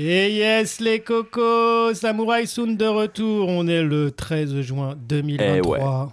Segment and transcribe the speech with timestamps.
[0.00, 3.48] Et yes, les cocos, Samurai Sound de retour.
[3.48, 6.12] On est le 13 juin 2023.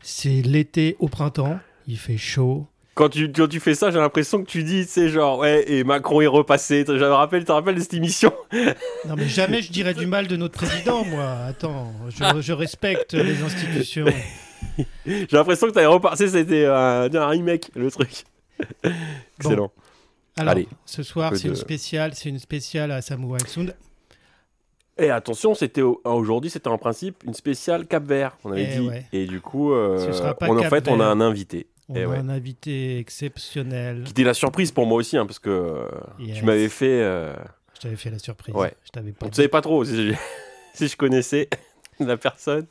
[0.00, 1.58] C'est l'été au printemps.
[1.88, 2.68] Il fait chaud.
[2.94, 5.82] Quand tu, quand tu fais ça, j'ai l'impression que tu dis, c'est genre, ouais, et
[5.82, 6.84] Macron est repassé.
[6.86, 8.32] Je me rappelle, tu te rappelles de cette émission?
[9.08, 11.32] Non, mais jamais je dirais du mal de notre président, moi.
[11.48, 14.06] Attends, je, je respecte les institutions.
[15.04, 18.22] J'ai l'impression que tu avais repassé, c'était un, un remake, le truc.
[19.40, 19.72] Excellent.
[20.38, 23.74] Alors, Allez, ce soir, c'est une spéciale, c'est une spéciale à Samurai Sound.
[24.98, 28.78] Et attention, c'était au- aujourd'hui, c'était en principe une spéciale Cap Vert, on avait Eh
[28.80, 28.88] dit.
[28.88, 29.06] ouais.
[29.12, 31.66] Et du coup, euh, Ce sera pas on, en fait, on a un invité.
[31.88, 32.16] On Eh a ouais.
[32.16, 34.04] un invité exceptionnel.
[34.04, 36.38] Qui était la surprise pour moi aussi, hein, parce que euh, Yes.
[36.38, 37.02] tu m'avais fait.
[37.02, 37.34] euh,
[37.74, 38.54] Je t'avais fait la surprise.
[38.54, 38.74] Ouais.
[38.84, 40.14] Je t'avais pas on ne savait pas trop si je,
[40.74, 41.48] si je connaissais
[42.00, 42.66] la personne.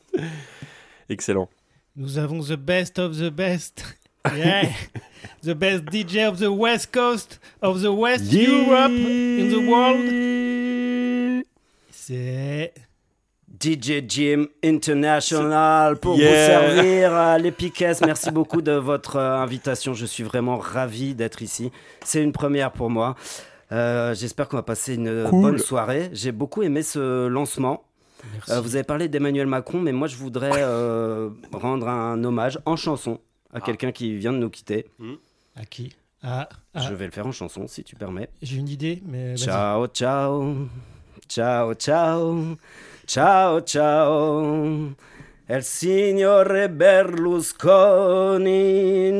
[1.08, 1.48] Excellent.
[1.94, 3.84] Nous avons the best of the best.
[4.36, 4.68] Yeah.
[5.42, 11.44] The best DJ of the West Coast of the West Europe in the world.
[11.90, 12.72] C'est
[13.60, 16.30] DJ Jim International pour Yeah.
[16.60, 17.52] vous servir à les.
[18.04, 19.94] Merci beaucoup de votre euh, invitation.
[19.94, 21.70] Je suis vraiment ravi d'être ici.
[22.04, 23.16] C'est une première pour moi.
[23.72, 25.42] Euh, J'espère qu'on va passer une Cool.
[25.42, 26.10] bonne soirée.
[26.12, 27.82] J'ai beaucoup aimé ce lancement.
[28.50, 32.76] Euh, vous avez parlé d'Emmanuel Macron, mais moi je voudrais euh, rendre un hommage en
[32.76, 33.20] chanson
[33.52, 34.86] à quelqu'un qui vient de nous quitter.
[35.54, 35.94] À qui?
[36.22, 38.28] Ah, ah, Je vais le faire en chanson si tu permets.
[38.42, 39.36] j'ai une idée, mais.
[39.36, 40.68] Ciao, ciao.
[41.28, 42.56] Ciao, ciao.
[43.06, 44.90] Ciao, ciao.
[45.48, 47.56] El signore Berlusconi.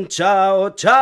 [0.09, 0.97] Ciao, ciao.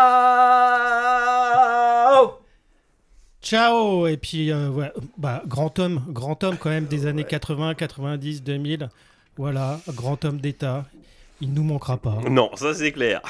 [3.41, 7.75] Ciao Et puis, euh, ouais, bah, grand homme, grand homme quand même des années 80,
[7.75, 8.89] 90, 2000.
[9.37, 10.85] Voilà, grand homme d'État.
[11.41, 12.19] Il nous manquera pas.
[12.31, 13.21] Non, ça c'est clair.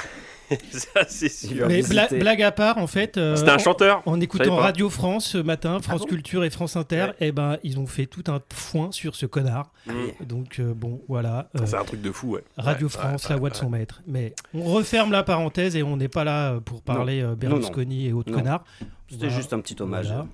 [0.71, 1.67] ça c'est sûr.
[1.69, 4.57] Mais bla- blague à part, en fait, euh, C'était un chanteur En écoutant.
[4.57, 7.15] Radio France ce matin, France bon Culture et France Inter, Ouais.
[7.21, 9.73] eh ben, ils ont fait tout un foin sur ce connard.
[9.87, 9.93] Mm.
[10.27, 11.49] Donc, euh, bon, voilà.
[11.59, 12.45] euh, C'est un truc de fou, ouais.
[12.59, 13.61] Radio Ouais, France, ouais, la ouais, voix de ouais.
[13.61, 14.03] son maître.
[14.07, 18.13] Mais on referme la parenthèse et on n'est pas là pour parler euh, Berlusconi et
[18.13, 18.39] autres Non.
[18.39, 18.65] connards.
[19.09, 19.35] C'était Voilà.
[19.37, 20.07] juste un petit hommage.
[20.09, 20.27] Voilà.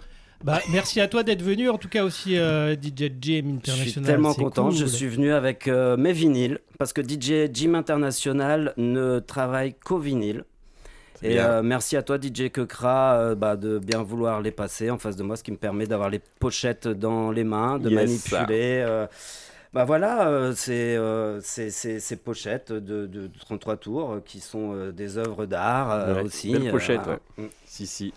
[0.43, 3.85] Bah, merci à toi d'être venu, en tout cas aussi euh, DJ Jim International.
[3.85, 4.69] Je suis tellement content.
[4.69, 4.75] cool.
[4.77, 9.99] Je suis venu avec euh, mes vinyles parce que DJ Jim International ne travaille qu'au
[9.99, 10.45] vinyle.
[11.23, 14.97] Et euh, merci à toi, DJ Kekra, euh, bah, de bien vouloir les passer en
[14.97, 18.33] face de moi, ce qui me permet d'avoir les pochettes dans les mains, de Yes.
[18.33, 18.83] manipuler.
[18.87, 19.07] euh,
[19.75, 24.73] bah voilà, euh, c'est, euh, c'est- c'est- ces pochettes de, de 33 tours qui sont
[24.75, 26.53] euh, des œuvres d'art euh, Ouais, aussi.
[26.53, 27.21] belle euh, pochette, voilà.
[27.67, 28.15] Si, si.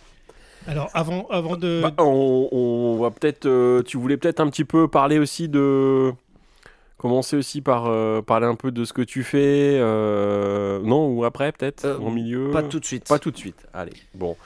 [0.67, 1.81] Alors, avant, avant de.
[1.81, 3.45] Bah, on, on va peut-être.
[3.45, 6.11] euh, tu voulais peut-être un petit peu parler aussi de.
[6.97, 9.77] Commencer aussi par euh, parler un peu de ce que tu fais.
[9.77, 13.09] euh, non, ou après peut-être Euh, Au milieu Pas tout de suite.
[13.09, 13.67] Pas tout de suite.
[13.73, 14.37] Allez, bon.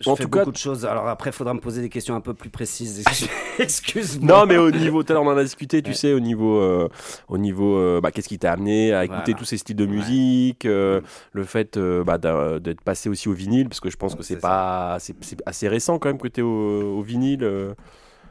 [0.00, 0.38] Euh, Je en fais tout cas.
[0.40, 0.86] beaucoup de choses.
[0.86, 3.04] Alors après, il faudra me poser des questions un peu plus précises.
[3.58, 4.38] Excuse-moi.
[4.40, 5.94] Non, mais au niveau, tout à l'heure on en a discuté, tu Ouais.
[5.96, 6.88] sais, au niveau, euh,
[7.28, 9.38] au niveau, euh, bah, qu'est-ce qui t'a amené à écouter Voilà.
[9.38, 11.00] tous ces styles de musique, euh,
[11.32, 14.40] le fait euh, bah, d'être passé aussi au vinyle, parce que je pense que c'est
[14.40, 17.44] pas, c'est c'est assez récent quand même que t'es au, au vinyle.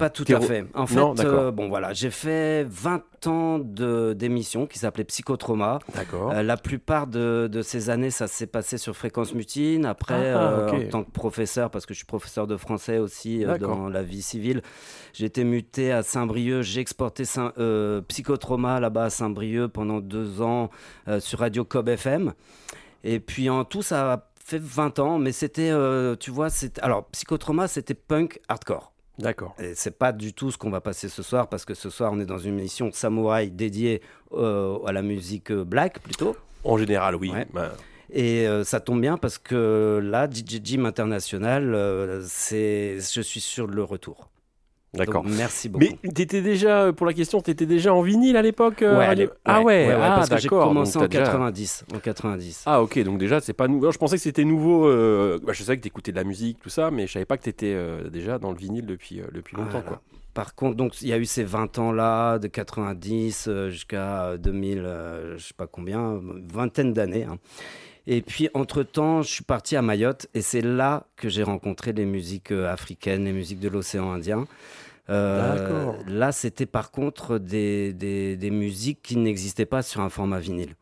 [0.02, 0.06] Euh.
[0.06, 0.66] Pas tout à fait.
[0.74, 5.80] En fait, Non, euh, bon voilà, j'ai fait 20 ans de- d'émissions qui s'appelaient Psychotrauma.
[5.94, 6.32] D'accord.
[6.32, 9.86] Euh, la plupart de, de ces années, ça s'est passé sur Fréquence Mutine.
[9.86, 10.74] Après, Ah, euh, ok.
[10.86, 14.02] en tant que professeur, parce que je suis professeur de français aussi euh, dans la
[14.04, 14.62] vie civile,
[15.14, 16.62] j'ai été muté à Saint-Brieuc.
[16.64, 20.70] J'ai exporté Saint- euh, Psychotrauma là-bas à Saint-Brieuc pendant deux ans
[21.08, 22.34] euh, sur Radio Cob FM.
[23.04, 26.48] Et puis en tout, ça a fait 20 ans, mais c'était, euh, tu vois,
[26.82, 28.92] alors Psychotrauma, c'était punk hardcore.
[29.20, 29.54] D'accord.
[29.60, 32.12] Et c'est pas du tout ce qu'on va passer ce soir parce que ce soir
[32.14, 34.02] on est dans une émission samouraï dédiée
[34.34, 36.36] euh, à la musique euh, black plutôt.
[36.64, 37.32] En général, oui.
[37.32, 37.48] Ouais.
[37.54, 37.74] Bah,
[38.12, 43.42] Et euh, ça tombe bien parce que là, DJ Jim International, euh, c'est, je suis
[43.42, 44.30] sur le retour.
[44.94, 45.24] D'accord.
[45.26, 45.86] Merci beaucoup.
[46.04, 49.06] Mais t'étais déjà, euh, pour la question, t'étais déjà en vinyle à l'époque euh, Ouais,
[49.06, 51.86] radio- Ah ouais, ah, parce que j'ai commencé en t'as déjà- 90.
[51.94, 52.64] En 90.
[52.66, 53.92] Ah ok, donc déjà c'est pas nouveau.
[53.92, 54.88] Je pensais que c'était nouveau.
[54.88, 57.38] euh, bah, je savais que t'écoutais de la musique, tout ça, mais je savais pas
[57.38, 59.70] que t'étais euh, déjà dans le vinyle depuis, euh, depuis longtemps.
[59.72, 59.86] Voilà.
[59.86, 60.02] Quoi.
[60.34, 64.80] Par contre, donc il y a eu ces 20 ans-là, de 90 euh, jusqu'à 2000,
[64.86, 66.20] euh, je sais pas combien,
[66.52, 67.26] vingtaine d'années.
[67.26, 67.38] hein.
[68.12, 72.06] Et puis, entre-temps, je suis parti à Mayotte et c'est là que j'ai rencontré les
[72.06, 74.48] musiques euh, africaines, les musiques de l'océan Indien.
[75.12, 80.40] Euh, là, c'était par contre des, des, des musiques qui n'existaient pas sur un format
[80.40, 80.74] vinyle.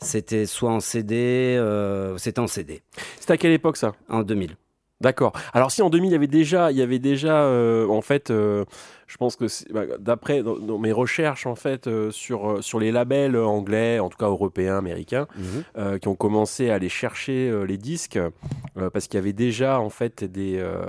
[0.00, 2.80] C'était soit en CD, euh, c'était en CD,
[3.20, 3.92] C'était à quelle époque ça?
[4.08, 4.56] En 2000.
[5.02, 5.34] D'accord.
[5.52, 8.30] Alors si en 2000 il y avait déjà, il y avait déjà euh, en fait,
[8.30, 8.64] euh,
[9.06, 12.60] je pense que c'est- bah, d'après dans, dans mes recherches en fait euh, sur euh,
[12.62, 15.44] sur les labels anglais, en tout cas européens, américains, Mhm.
[15.78, 19.32] euh, qui ont commencé à aller chercher euh, les disques euh, parce qu'il y avait
[19.32, 20.84] déjà en fait des euh,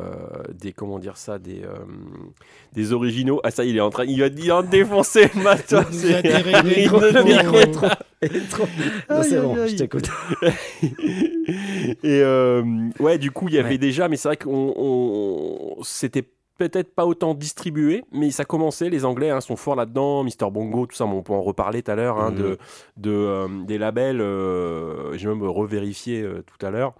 [0.53, 1.75] des comment dire ça des euh,
[2.73, 3.39] des originaux.
[3.43, 5.85] Ah ça il est en train il va de défoncer le matos.
[5.91, 5.97] Vous
[9.23, 10.09] c'est- bon, je t'écoute.
[12.03, 12.63] Et euh,
[12.99, 13.77] ouais, du coup, il y avait Ouais.
[13.77, 16.23] déjà, mais c'est vrai qu'on on- c'était
[16.57, 18.89] peut-être pas autant distribué, mais ça commençait.
[18.89, 21.06] Les Anglais hein, sont forts là-dedans, Mister Bongo, tout ça.
[21.06, 22.38] On peut en reparler tout à l'heure hein, Mhm.
[22.38, 22.57] de,
[22.98, 24.21] de euh, des labels.
[24.21, 26.94] euh, J'ai même revérifié euh, tout à l'heure.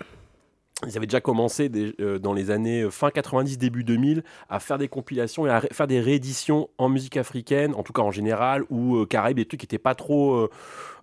[0.86, 4.88] Ils avaient déjà commencé des- dans les années fin 90, début 2000 à faire des
[4.88, 9.04] compilations et à faire des rééditions en musique africaine, en tout cas en général, ou
[9.08, 10.48] Caraïbes, des trucs qui n'étaient pas trop,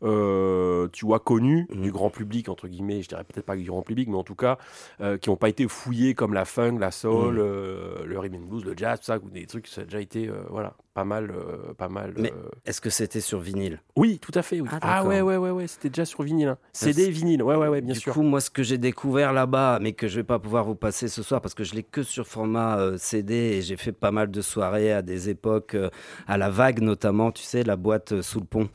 [0.00, 1.82] tu vois, connus Mhm.
[1.82, 4.34] du grand public, entre guillemets, je dirais peut-être pas du grand public, mais en tout
[4.34, 4.58] cas,
[5.00, 7.40] euh, qui n'ont pas été fouillés comme la funk, la soul, Mhm.
[7.40, 10.00] euh, le rhythm and blues, le jazz, tout ça, ou des trucs, ça a déjà
[10.00, 12.14] été, euh, voilà, pas mal, euh, pas mal.
[12.16, 13.80] Mais- euh, Est-ce que c'était sur vinyle?
[13.96, 14.68] Oui, tout à fait, oui.
[14.72, 16.48] Ah, Ah, ouais, ouais, ouais, ouais, c'était déjà sur vinyle.
[16.48, 16.58] hein.
[16.72, 18.12] CD, vinyle, ouais, ouais, ouais, bien du sûr.
[18.12, 21.08] coup, moi, ce que j'ai découvert là-bas, mais que je vais pas pouvoir vous passer
[21.08, 24.10] ce soir parce que je l'ai que sur format euh, CD et j'ai fait pas
[24.10, 25.90] mal de soirées à des époques, euh,
[26.26, 28.68] à la vague notamment, tu sais, la boîte euh, sous le pont,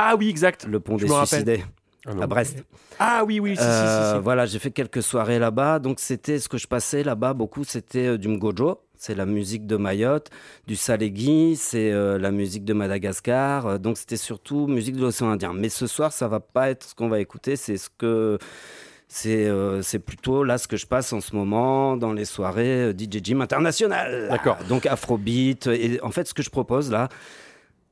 [0.00, 0.64] Ah oui, exact.
[0.68, 1.64] le pont Je des suicidés
[2.06, 2.62] Ah, à Brest.
[3.00, 4.22] Ah oui, oui, si, si, si, Euh, si.
[4.22, 5.80] Voilà, j'ai fait quelques soirées là-bas.
[5.80, 8.80] Donc, c'était ce que je passais là-bas beaucoup, c'était euh, du Mgojo.
[8.96, 10.30] C'est la musique de Mayotte,
[10.66, 13.66] du Salégui, c'est euh, la musique de Madagascar.
[13.66, 15.52] Euh, donc, c'était surtout musique de l'océan Indien.
[15.52, 17.56] Mais ce soir, ça va pas être ce qu'on va écouter.
[17.56, 18.38] C'est ce que
[19.10, 22.90] c'est euh, c'est plutôt là ce que je passe en ce moment dans les soirées
[22.90, 24.28] euh, DJ Jim International.
[24.28, 24.58] D'accord.
[24.68, 25.66] Donc Afrobeat.
[25.68, 27.08] Et en fait, ce que je propose là,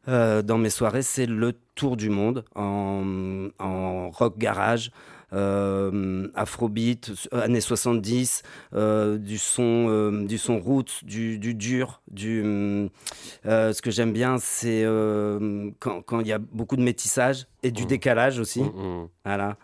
[0.08, 4.90] euh, dans mes soirées, c'est le tour du monde en, en rock garage.
[5.32, 8.42] euh, Afrobeat, années 70,
[8.74, 12.42] euh, du son, euh, du son roots, du, du dur, du.
[12.44, 17.46] euh, ce que j'aime bien, c'est euh, quand quand il y a beaucoup de métissage
[17.64, 17.88] et du Mhm.
[17.88, 18.62] décalage aussi.
[18.62, 18.66] Mm,
[19.02, 19.08] mm.
[19.24, 19.56] Voilà.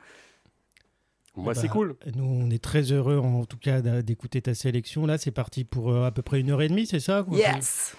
[1.37, 1.94] Moi, Bah, c'est cool.
[2.15, 5.06] Nous, on est très heureux, en tout cas, d'écouter ta sélection.
[5.06, 7.39] Là, c'est parti pour euh, à peu près une heure et demie, c'est ça quoi
[7.39, 7.97] Yes.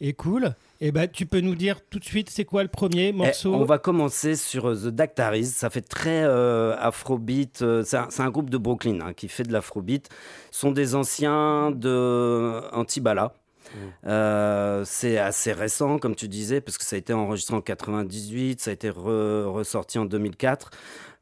[0.00, 0.54] Et cool.
[0.80, 3.52] Et bah, tu peux nous dire tout de suite, c'est quoi le premier Eh, morceau
[3.52, 5.46] on va commencer sur euh, The Dactaris.
[5.46, 7.62] Ça fait très euh, afrobeat.
[7.62, 10.08] euh, c'est un, c'est un groupe de Brooklyn hein, qui fait de l'afrobeat.
[10.52, 13.32] Ce sont des anciens de Antibala.
[14.06, 18.60] Euh, c'est assez récent, comme tu disais, parce que ça a été enregistré en 98,
[18.60, 20.70] ça a été re- ressorti en 2004.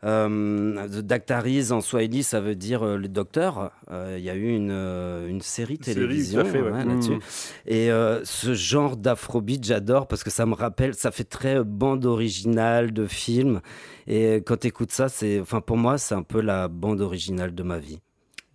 [0.04, 3.72] Euh, The Dactaris en Swahili, ça veut dire euh, le docteur.
[3.90, 6.70] Euh, Il y a eu une, euh, une série Série, télévision à fait, ouais.
[6.70, 6.88] ouais, Mm.
[6.90, 7.18] là-dessus.
[7.66, 12.04] Et euh, ce genre d'afrobeat, j'adore parce que ça me rappelle, ça fait très bande
[12.04, 13.60] originale de film.
[14.06, 17.54] Et quand tu écoutes ça, c'est, enfin pour moi, c'est un peu la bande originale
[17.54, 17.98] de ma vie.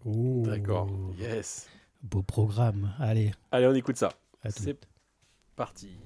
[0.06, 0.88] D'accord.
[1.20, 1.68] Yes.
[2.04, 2.94] Beau programme.
[3.00, 4.12] Allez, Allez, on écoute ça.
[4.50, 4.78] C'est
[5.56, 5.98] parti.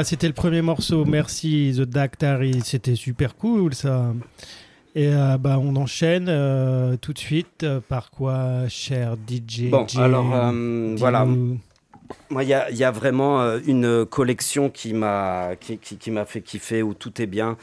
[0.00, 1.04] Voilà, c'était le premier morceau.
[1.04, 4.14] Merci The Dactari, c'était super cool ça.
[4.94, 9.84] Et euh, bah, on enchaîne euh, tout de suite euh, par quoi, cher DJ Bon,
[10.00, 10.24] alors
[10.96, 11.26] voilà.
[12.30, 16.10] Moi, il y a, il y a vraiment une collection qui m'a qui, qui- qui
[16.10, 17.58] m'a fait kiffer où tout est bien.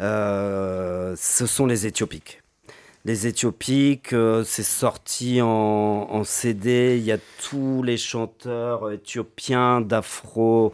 [0.00, 1.14] Ce
[1.46, 2.40] sont les Éthiopiques.
[3.06, 4.14] Les Éthiopiques,
[4.46, 5.48] c'est sorti en,
[6.10, 6.96] en CD.
[6.98, 10.72] Il y a tous les chanteurs éthiopiens d'afro,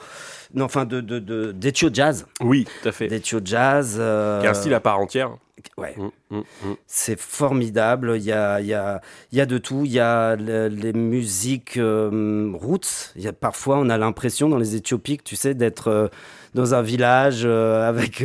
[0.55, 3.07] non, enfin de de de- d'Ethio jazz, Oui, tout à fait.
[3.09, 3.97] d'Ethio jazz.
[3.99, 5.31] euh, Qui a un style à part entière.
[5.77, 5.95] ouais.
[5.97, 6.75] Mm, mm, mm.
[6.87, 8.15] C'est formidable.
[8.17, 9.01] Il y a, y, a,
[9.33, 9.83] y a de tout.
[9.85, 13.13] Il y a le- les musiques euh, roots.
[13.17, 16.09] Y a, parfois, on a l'impression dans les Éthiopiques, tu sais, d'être euh,
[16.55, 18.25] dans un village euh, avec.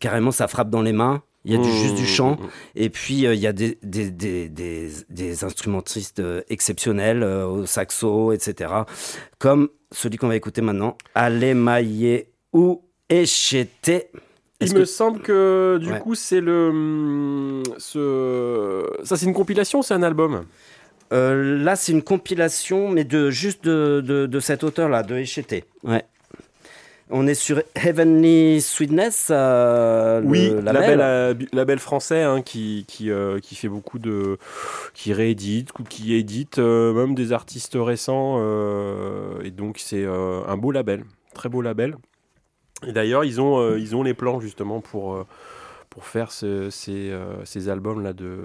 [0.00, 1.22] carrément, ça frappe dans les mains.
[1.48, 2.38] Il y a du, juste du chant.
[2.74, 8.72] Et puis, il y a des, des, des, des, des instrumentistes exceptionnels au saxo, etc.
[9.38, 14.08] Comme celui qu'on va écouter maintenant, Alemaye ou Echete.
[14.60, 15.98] Il me que- semble que du Ouais.
[16.00, 20.44] coup c'est le hum, ce ça c'est une compilation, ou c'est un album?
[21.12, 25.64] Euh, là, c'est une compilation, mais de juste de, de, de cet auteur-là, de Echete.
[25.84, 26.04] Ouais.
[27.08, 30.64] On est sur Heavenly Sweetness, euh, le oui, label.
[30.64, 34.38] label, euh, label français hein, qui qui, euh, qui fait beaucoup de
[34.92, 38.38] qui réédite ou qui édite euh, même des artistes récents
[39.44, 41.94] et donc c'est un beau label, très beau label.
[42.86, 45.24] Et d'ailleurs ils ont ils ont les plans justement pour
[45.90, 47.12] pour faire ce- ces,
[47.44, 48.36] ces albums là de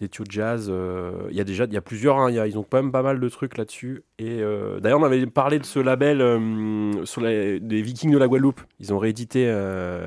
[0.00, 0.68] des Tio Jazz.
[0.70, 2.76] euh, Il y a déjà il y a plusieurs, hein, y a- ils ont quand
[2.82, 4.02] même pas mal de trucs là-dessus.
[4.18, 8.18] Et euh, d'ailleurs, on avait parlé de ce label euh, sur les, des Vikings de
[8.18, 8.60] la Guadeloupe.
[8.80, 9.46] Ils ont réédité,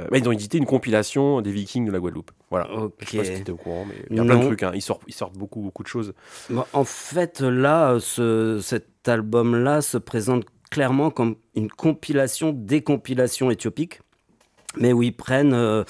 [0.10, 2.32] bah, ils ont édité une compilation des Vikings de la Guadeloupe.
[2.50, 2.72] Voilà.
[2.74, 2.94] Ok.
[3.02, 4.64] Je sais pas si étais au courant, mais il y a plein de trucs.
[4.64, 4.72] hein.
[4.74, 6.14] Ils, sortent, ils sortent beaucoup, beaucoup de choses.
[6.50, 13.50] Bon, en fait, là, ce, cet album-là se présente clairement comme une compilation des compilations
[13.50, 14.02] éthiopiques,
[14.80, 15.84] mais où ils prennent euh,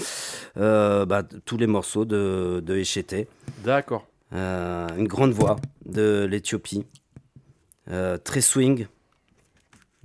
[0.58, 3.28] euh, bah, tous les morceaux de, de Echete.
[3.64, 4.06] D'accord.
[4.34, 6.86] Euh, une grande voix de l'Éthiopie,
[7.90, 8.88] Euh, très swing.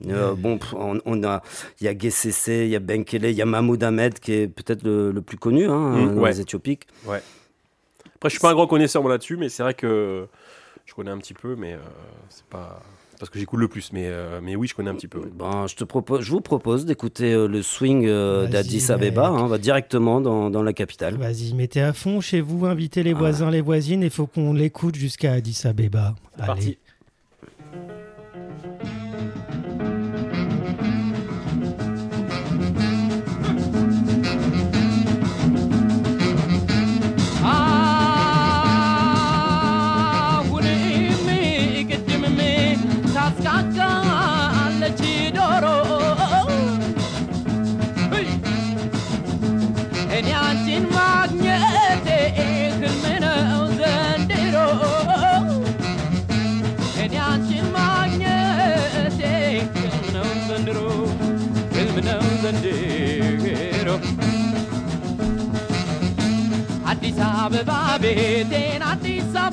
[0.08, 1.42] Euh, bon, on, on a,
[1.80, 4.48] il y a GCC, il y a Benkele, il y a Mahmoud Ahmed qui est
[4.48, 6.30] peut-être le, le plus connu hein, Mm, dans ouais.
[6.30, 6.86] les Éthiopiques.
[7.04, 7.22] Après,
[8.24, 10.26] je suis pas un grand connaisseur moi, là-dessus, mais c'est vrai que
[10.86, 11.78] je connais un petit peu, mais euh,
[12.28, 12.80] c'est pas
[13.22, 13.92] parce que j'écoute le plus.
[13.92, 15.20] Mais, euh, mais oui, je connais un petit peu.
[15.20, 15.28] ouais.
[15.32, 19.38] Bon, je, te propose, je vous propose d'écouter euh, le swing euh, d'Addis Abeba, mec.
[19.40, 21.14] hein, on va directement dans, dans la capitale.
[21.18, 23.18] Vas-y, mettez à fond chez vous, invitez les Ah.
[23.18, 26.16] voisins, les voisines, il faut qu'on l'écoute jusqu'à Addis Abeba.
[26.34, 26.46] C'est Allez.
[26.46, 26.78] parti.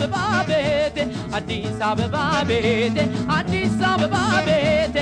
[0.09, 0.17] አበባ
[0.49, 0.99] ቤቴ
[1.39, 2.17] አዲስ አበባ
[2.51, 2.97] ቤቴ
[3.37, 4.97] አዲስ አበባ ቤቴ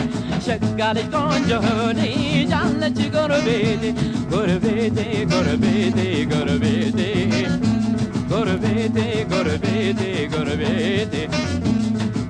[0.46, 1.50] ሸጋ ልጅ ቆንጆ
[2.00, 3.84] ልጅ አለች ጎረቤቴ
[4.32, 4.98] ጎረቤቴ
[5.32, 5.98] ጎረቤቴ
[6.32, 7.00] ጎረቤቴ
[8.32, 8.98] ጎረቤቴ
[9.32, 10.00] ጎረቤቴ
[10.34, 11.14] ጎረቤቴ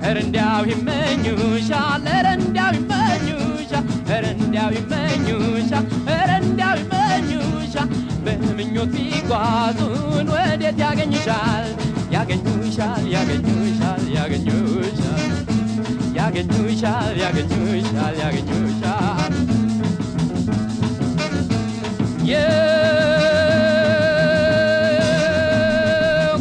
[0.03, 7.89] ኧረ እንዲያው ይመኙሻል ኧረ እንዲያው ይመኙሻል ኧረ እንዲያው ይመኙሻል ኧረ እንዲያው ይመኙሻል
[8.25, 10.81] በምኞት ቢጓዙን ወዴት
[12.17, 15.31] ያገኙሻል ያገኙሻል ያገኙሻል
[16.17, 19.33] ያገኙሻል ያገኙሻል ያገኙሻል ያገኙሻል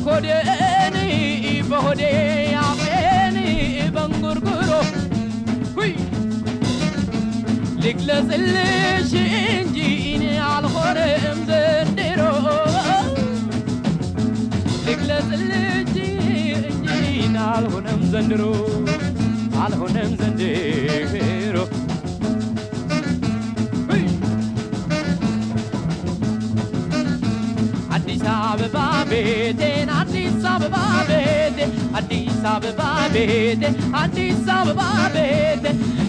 [0.04, 0.96] የኮዴን
[1.70, 2.02] በሆዴ
[2.62, 3.36] አፌን
[3.94, 4.70] በንጉርጉሮ
[5.76, 5.92] ሁይ
[7.84, 9.12] ልግለጽልሽ
[9.52, 9.76] እንጂ
[10.14, 12.20] እኔ አልሆነም ዘንድሮ
[14.86, 15.65] ልግለጽልሽ እንጂ እኔ
[17.56, 18.42] አልሆነም ዘንድሮ
[19.62, 21.56] አልሆነም ዘንድሮ
[23.88, 24.04] ሁይ
[27.96, 28.76] አዲስ አበባ
[29.10, 30.76] ቤቴን አዲስ አበባ
[31.10, 31.58] ቤቴ
[31.98, 32.80] አዲስ አበባ
[33.14, 33.64] ቤቴ
[34.02, 34.80] አዲስ አበባ
[35.16, 35.64] ቤቴ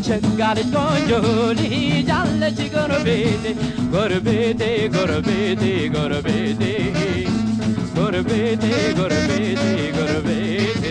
[0.08, 1.12] ሸጋ ልጅ ቆንጆ
[1.60, 3.46] ልጅ አለች ጎረቤቴ
[3.94, 4.62] ጎረቤቴ
[4.96, 5.64] ጎረቤቴ
[5.96, 6.64] ጎረቤቴ
[7.98, 8.64] ጎረቤቴ
[8.98, 9.64] ጎረቤቴ
[9.98, 10.84] ጎረቤቴ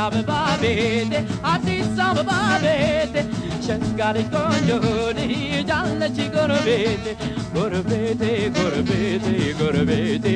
[0.00, 3.22] abi babete Atitsa abi babete
[3.66, 7.12] Şengari konyone Hiyalle çi gurbete
[7.54, 10.34] Gurbete gurbete gurbete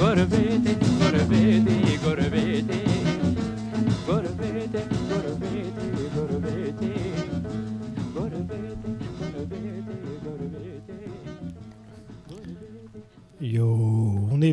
[0.00, 1.79] Gurbete gurbete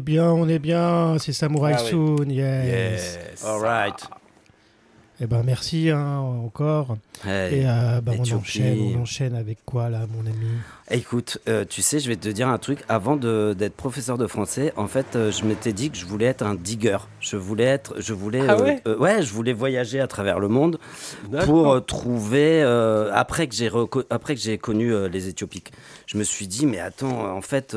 [0.07, 1.89] bien, on est bien, c'est Samurai Ah oui.
[1.89, 3.19] Soon, yes.
[3.35, 3.43] Yes.
[3.45, 3.99] All right.
[5.19, 6.95] Eh ben merci hein, encore.
[7.25, 7.55] Hey.
[7.61, 8.35] Et euh, bah, on Éthiopie.
[8.39, 10.47] enchaîne, on enchaîne avec quoi là, mon ami?
[10.91, 12.79] Écoute, euh, tu sais, je vais te dire un truc.
[12.87, 16.43] Avant d'être professeur de français, en fait, euh, je m'étais dit que je voulais être
[16.43, 16.99] un digger.
[17.19, 18.81] Je voulais être, je voulais, Ah euh, ouais?
[18.87, 20.77] euh, ouais, je voulais voyager à travers le monde
[21.45, 22.61] pour euh, trouver.
[22.63, 23.71] euh, après que j'ai
[24.11, 25.71] après que j'ai connu euh, les Éthiopiques,
[26.05, 27.75] je me suis dit, mais attends, en fait.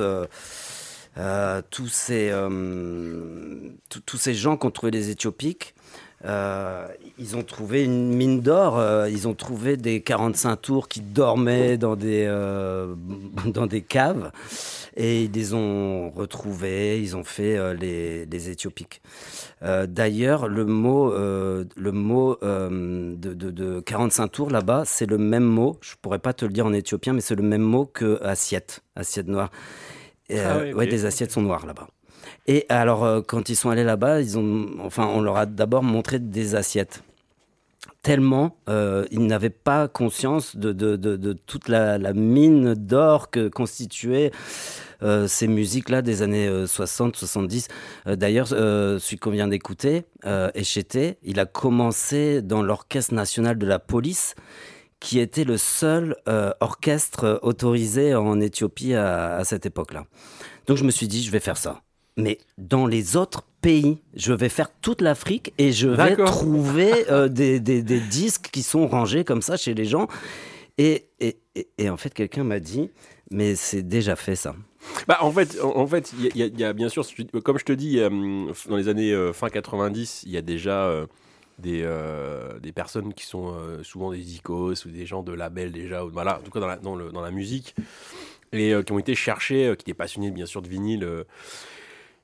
[1.20, 2.48] Euh, tous ces euh,
[4.06, 5.74] tous- ces gens qui ont trouvé les Éthiopiques,
[6.24, 6.86] euh,
[7.18, 8.82] ils ont trouvé une mine d'or.
[9.08, 12.26] ils ont trouvé des 45 tours qui dormaient dans des,
[13.46, 14.30] dans des caves.
[14.96, 17.00] Et ils les ont retrouvés.
[17.00, 19.00] Ils ont fait les, les Éthiopiques.
[19.62, 25.78] D'ailleurs, le mot, le mot de, de- de 45 tours là-bas, c'est le même mot.
[25.80, 28.80] Je pourrais pas te le dire en éthiopien, mais c'est le même mot que assiette,
[28.96, 29.50] assiette noire.
[30.32, 30.78] Ah euh, ouais, ok.
[30.78, 31.88] ouais, les assiettes sont noires là-bas.
[32.46, 35.82] Et alors, euh, quand ils sont allés là-bas, ils ont, enfin, on leur a d'abord
[35.82, 37.02] montré des assiettes.
[38.02, 43.30] Tellement euh, ils n'avaient pas conscience de, de- de- de toute la, la mine d'or
[43.30, 44.30] que constituaient
[45.02, 47.68] euh, ces musiques-là des années 60-70.
[48.06, 53.66] D'ailleurs, euh, celui qu'on vient d'écouter, euh, Echete, il a commencé dans l'Orchestre national de
[53.66, 54.34] la police,
[55.00, 60.04] qui était le seul euh, orchestre euh, autorisé en Éthiopie à, à cette époque-là.
[60.66, 61.82] Donc je me suis dit, je vais faire ça.
[62.16, 67.28] Mais dans les autres pays, je vais faire toute l'Afrique et je vais trouver euh,
[67.40, 70.06] des, des- des disques qui sont rangés comme ça chez les gens.
[70.78, 72.90] Et, et- et- et en fait, quelqu'un m'a dit,
[73.30, 74.54] mais c'est déjà fait ça.
[75.08, 77.06] Bah, en fait, en, en fait, il y, a- y y bien sûr,
[77.44, 81.06] comme je te dis, dans les années fin 90, il y a déjà
[81.60, 85.72] des, euh, des personnes qui sont euh, souvent des icos ou des gens de label
[85.72, 87.74] déjà, ou, voilà, en tout cas dans la, dans le- dans la musique,
[88.52, 91.06] et euh, qui ont été cherchés, qui étaient passionnés bien sûr de vinyle.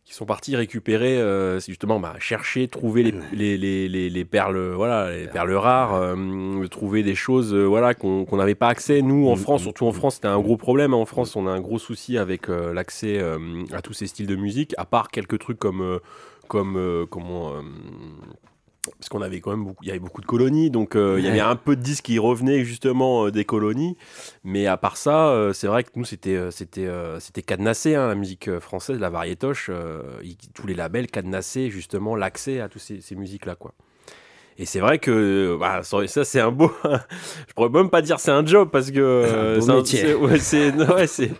[0.05, 4.57] qui sont partis récupérer, euh, justement bah, chercher, trouver les, les, les, les, les perles,
[4.73, 9.03] voilà, les perles rares, euh, trouver des choses, euh, voilà, qu'on n'avait pas accès.
[9.03, 10.95] Nous, en Mm, France, mm, surtout en France, c'était un gros problème.
[10.95, 13.21] En France, on a un gros souci avec l'accès
[13.73, 15.99] à tous ces styles de musique, à part quelques trucs comme,
[16.47, 17.55] comme comment.
[18.99, 21.25] Parce qu'on avait quand même beaucoup, il y avait beaucoup de colonies, donc euh, il
[21.25, 23.97] y avait un peu de disques qui revenaient justement euh, des colonies.
[24.45, 26.89] Mais à part ça, euh, c'est vrai que nous c'était c'était
[27.21, 29.71] c'était cadenassé hein, la musique française, la variétoche,
[30.55, 33.75] tous les labels cadenassaient justement l'accès à toutes ces, ces musiques là quoi.
[34.59, 38.31] Et c'est vrai que bah, ça, c'est un beau, je pourrais même pas dire c'est
[38.31, 40.15] un job parce que beau c'est métier.
[40.15, 41.31] ouais, ouais, c'est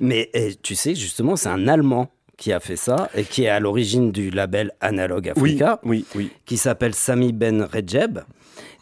[0.00, 3.48] Mais eh, tu sais, justement, c'est un Allemand qui a fait ça et qui est
[3.48, 5.80] à l'origine du label Analog oui Africa.
[5.84, 8.20] oui oui qui s'appelle Sami Ben Redjeb.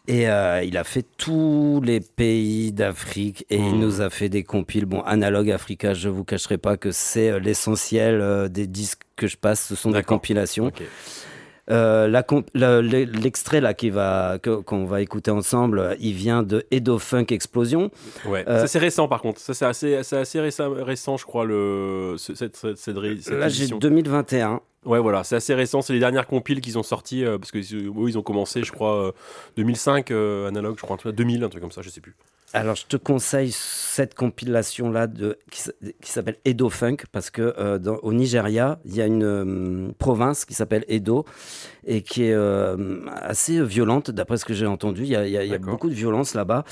[0.09, 3.81] Et euh, il a fait tous les pays d'Afrique et il Mhm.
[3.81, 4.85] nous a fait des compiles.
[4.87, 9.27] Bon, Analog Africa, je vous cacherai pas que c'est euh, l'essentiel euh, des disques que
[9.27, 10.71] je passe, ce sont des compilations.
[11.71, 12.07] Euh,
[12.55, 17.91] L'extrait là qui va qu'on va écouter ensemble, il vient de Edo Funk Explosion.
[18.27, 21.45] ouais Euh, ça c'est récent par contre ça c'est assez assez récent, récent je crois
[21.45, 23.79] le ce- cette cette, cette, Là, j'ai édition.
[23.79, 24.61] 2021.
[24.85, 25.83] Ouais, voilà, c'est assez récent.
[25.83, 28.71] C'est les dernières compiles qu'ils ont sorties euh, parce que eux, ils ont commencé, je
[28.71, 29.13] crois, euh,
[29.57, 32.15] 2005 euh, analogue, je crois, un truc- 2000, un truc comme ça, je sais plus.
[32.53, 35.09] Alors, je te conseille cette compilation-là
[35.51, 39.93] qui, s'appelle Edo Funk, parce que euh, dans- au Nigeria, il y a une euh,
[39.99, 41.25] province qui s'appelle Edo
[41.87, 45.03] et qui est euh, assez violente, d'après ce que j'ai entendu.
[45.03, 45.73] Il y a, il y a- il y a D'accord.
[45.75, 46.65] beaucoup de violence là-bas.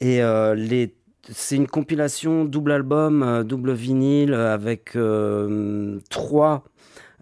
[0.00, 0.94] Et euh, les.
[1.28, 4.96] C'est une compilation double album, double vinyle, avec
[6.08, 6.62] trois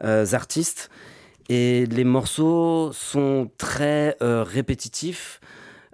[0.03, 0.91] artistes.
[1.49, 5.41] Et les morceaux sont très répétitifs.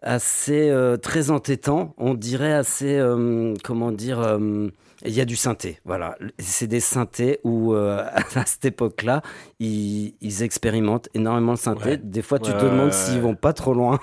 [0.02, 4.68] Assez euh, très entêtant, on dirait assez, euh, comment dire, euh,
[5.04, 6.16] il y a du synthé, voilà.
[6.38, 9.22] C'est des synthés où, euh, à cette époque-là,
[9.58, 11.90] ils, ils expérimentent énormément le synthé.
[11.90, 11.96] Ouais.
[12.02, 13.98] Des fois, tu Ouais, te demandes s'ils vont pas trop loin.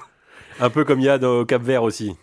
[0.59, 2.15] Un peu comme il y a au Cap Vert aussi.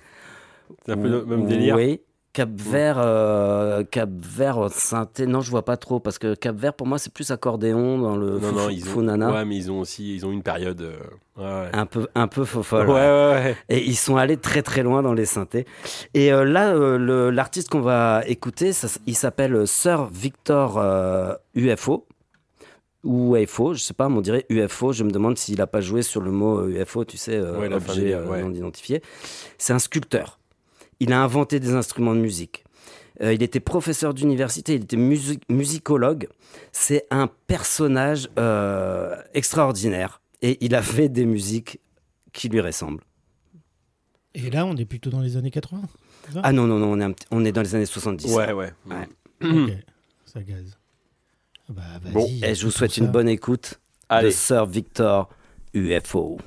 [0.86, 1.76] C'est un peu le même délire.
[1.76, 2.00] Oui.
[2.34, 6.56] Cap Vert, euh, Cap Vert au synthé, non, je vois pas trop parce que Cap
[6.56, 9.32] Vert pour moi c'est plus accordéon dans le Non, non, ils ont.
[9.32, 10.82] Ouais, mais ils ont aussi, ils ont une période.
[10.82, 10.96] euh,
[11.38, 11.70] ouais, ouais.
[11.72, 12.88] un peu un peu faux Ouais, folle.
[12.90, 13.56] ouais, ouais.
[13.68, 15.64] Et ils sont allés très très loin dans les synthés.
[16.12, 16.74] Et euh, là,
[17.30, 20.82] l'artiste qu'on va écouter, ça il s'appelle Sir Victor
[21.54, 22.06] UFO.
[23.04, 24.92] Ou UFO, je sais pas, mais on dirait UFO.
[24.92, 28.50] Je me demande s'il a pas joué sur le mot UFO, tu sais, objet non
[28.50, 29.02] identifié.
[29.58, 30.38] C'est un sculpteur.
[31.00, 32.64] Il a inventé des instruments de musique.
[33.22, 36.28] Euh, il était professeur d'université, il était musi- musicologue.
[36.72, 40.20] C'est un personnage euh, extraordinaire.
[40.42, 41.78] Et il a fait des musiques
[42.32, 43.02] qui lui ressemblent.
[44.34, 45.82] Et là, on est plutôt dans les années 80.
[46.26, 46.40] c'est ça?
[46.42, 48.32] Ah non, non, non, on est, on est dans les années 70.
[48.34, 48.72] Ouais, ouais.
[48.86, 49.08] Ouais.
[49.42, 49.70] Ok,
[50.24, 50.76] ça gaze.
[51.68, 54.26] Ah Bah, Bon, Et je vous souhaite une bonne écoute Allez.
[54.28, 55.28] de Sir Victor
[55.72, 56.38] UFO.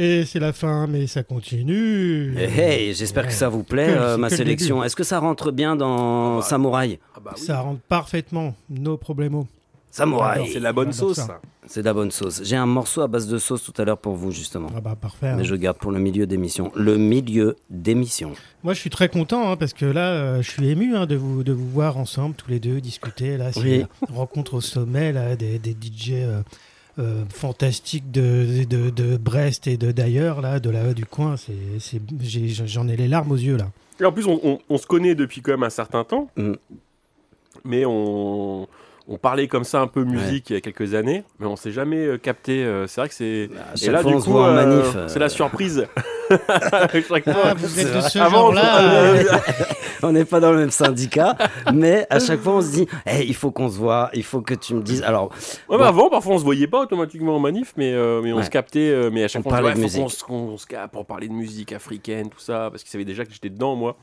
[0.00, 2.32] Et c'est la fin, mais ça continue.
[2.38, 4.84] Eh, hey, j'espère que ça vous plaît, Que- euh, ma sélection.
[4.84, 7.42] Est-ce que ça rentre bien dans Samouraï Ah bah oui.
[7.42, 9.42] Ça rentre parfaitement, nos problèmes.
[9.90, 11.20] Samouraï C'est de la bonne sauce.
[11.66, 12.42] C'est de la bonne sauce.
[12.44, 14.68] J'ai un morceau à base de sauce tout à l'heure pour vous, justement.
[14.76, 15.34] Ah bah parfait.
[15.34, 15.44] Mais hein.
[15.44, 16.70] je garde pour le milieu d'émission.
[16.76, 18.32] Le milieu d'émission.
[18.62, 21.16] Moi, je suis très content hein, parce que là, euh, je suis ému hein, de,
[21.16, 23.36] vous, de vous voir ensemble, tous les deux, discuter.
[23.36, 23.84] Là, c'est Oui.
[24.08, 26.42] la rencontre au sommet là, des, des DJ euh,
[26.98, 31.36] euh, fantastiques de, de, de Brest et de d'ailleurs, là, de là du coin.
[31.36, 32.00] C'est,
[32.66, 33.68] j'en ai les larmes aux yeux là.
[34.00, 36.52] Et en plus, on, on- on se connaît depuis quand même un certain temps, Mm.
[37.64, 38.68] mais on,
[39.10, 41.72] on parlait comme ça un peu musique il y a quelques années, mais on s'est
[41.72, 42.62] jamais euh, capté.
[42.64, 43.48] euh, c'est vrai que c'est.
[43.58, 44.96] À Et là, du coup, euh, manif.
[45.06, 45.86] c'est la surprise.
[46.30, 47.54] Chaque Ah, fois.
[47.54, 49.40] vous êtes de ce Avant, genre-là.
[50.02, 51.36] On n'est pas dans le même syndicat,
[51.74, 54.40] mais à chaque fois, on se dit Hey, il faut qu'on se voit, il faut
[54.42, 55.02] que tu me dises.
[55.02, 55.30] Alors,
[55.68, 58.36] Ouais, mais avant, parfois, on se voyait pas automatiquement en manif, mais, euh, mais on
[58.36, 58.42] Ouais.
[58.44, 59.08] se captait.
[59.10, 60.26] mais à chaque On fois, on, se parlait disait, de ouais, faut musique.
[60.26, 63.04] qu'on se- qu'on se capte pour parler de musique africaine, tout ça, parce qu'ils savaient
[63.04, 63.96] déjà que j'étais dedans, moi.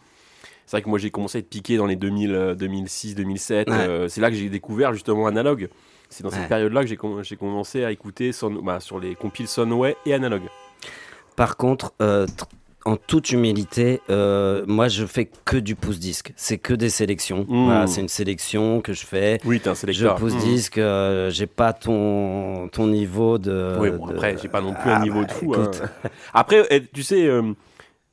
[0.65, 3.69] C'est vrai que moi, j'ai commencé à être piqué dans les 2000, euh, 2006, 2007.
[3.69, 3.75] Ouais.
[3.75, 5.69] euh, c'est là que j'ai découvert justement Analogue.
[6.09, 6.35] C'est dans Ouais.
[6.37, 9.95] cette période-là que j'ai com- j'ai commencé à écouter Son- bah, sur les compiles Sonway
[10.05, 10.43] et Analogue.
[11.35, 12.25] par contre, euh,
[12.85, 16.33] en toute humilité, euh, moi, je fais que du pouce-disque.
[16.35, 17.45] C'est que des sélections.
[17.49, 17.65] Mm.
[17.65, 19.39] Voilà, c'est une sélection que je fais.
[19.43, 20.15] Oui, t'es un Je sélecteur.
[20.17, 20.39] pousse Mmh.
[20.39, 23.75] disque, euh, j'ai pas ton, ton niveau de.
[23.79, 25.55] Oui, bon, après, j'ai pas non plus Ah, un niveau bah, de fou.
[25.55, 25.71] hein.
[26.33, 27.53] Après, eh, tu sais, euh,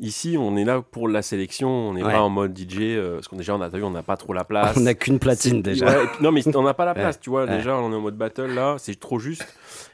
[0.02, 2.12] ici, on est là pour la sélection, on n'est Ouais.
[2.12, 4.34] pas en mode DJ, euh, parce qu'on déjà, on a, vu, on n'a pas trop
[4.34, 4.76] la place.
[4.76, 5.86] On n'a qu'une platine déjà.
[5.86, 7.46] ouais, et puis- non, mais on n'a pas la place, tu vois.
[7.46, 9.42] Déjà, on est en mode battle là, c'est trop juste.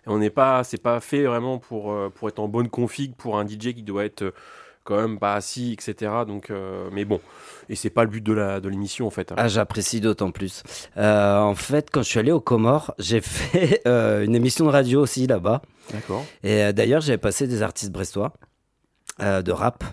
[0.07, 3.15] Et on n'est pas, c'est pas fait vraiment pour, euh, pour être en bonne config
[3.15, 4.31] pour un DJ qui doit être euh,
[4.85, 6.11] quand même pas assis, etc.
[6.27, 7.21] Donc, euh, mais bon,
[7.69, 9.31] et c'est pas le but de la de l'émission en fait.
[9.33, 9.35] hein.
[9.37, 10.63] Ah, j'apprécie d'autant plus.
[10.97, 14.71] Euh, en fait, quand je suis allé aux Comores, j'ai fait euh, une émission de
[14.71, 15.61] radio aussi là-bas.
[15.93, 16.25] D'accord.
[16.43, 18.33] Et d'ailleurs, j'avais passé des artistes brestois
[19.21, 19.85] euh, de rap,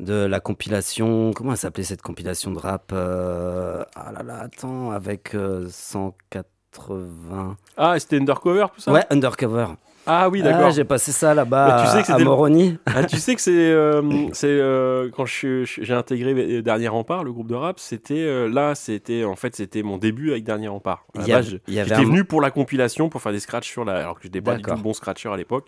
[0.00, 1.32] de la compilation.
[1.34, 7.56] Comment elle s'appelait cette compilation de rap euh, Ah là là, attends, avec euh, 180.
[7.76, 8.92] Ah, c'était Undercover tout ça?
[8.92, 9.66] Ouais, Undercover.
[10.06, 10.70] Ah oui, Ah, d'accord.
[10.70, 12.78] j'ai passé ça là-bas Bah, tu sais que à c'était le- Moroni.
[12.86, 17.22] Ah, tu sais que c'est euh, c'est euh, quand je j'ai intégré euh, Dernier Rempart,
[17.22, 20.68] le groupe de rap, c'était euh, là, c'était en fait c'était mon début avec Dernier
[20.68, 21.04] Rempart.
[21.18, 24.18] À je- J'étais un- venu pour la compilation pour faire des scratchs sur la alors
[24.18, 24.78] que pas du tout D'accord.
[24.78, 25.66] bon scratcher à l'époque.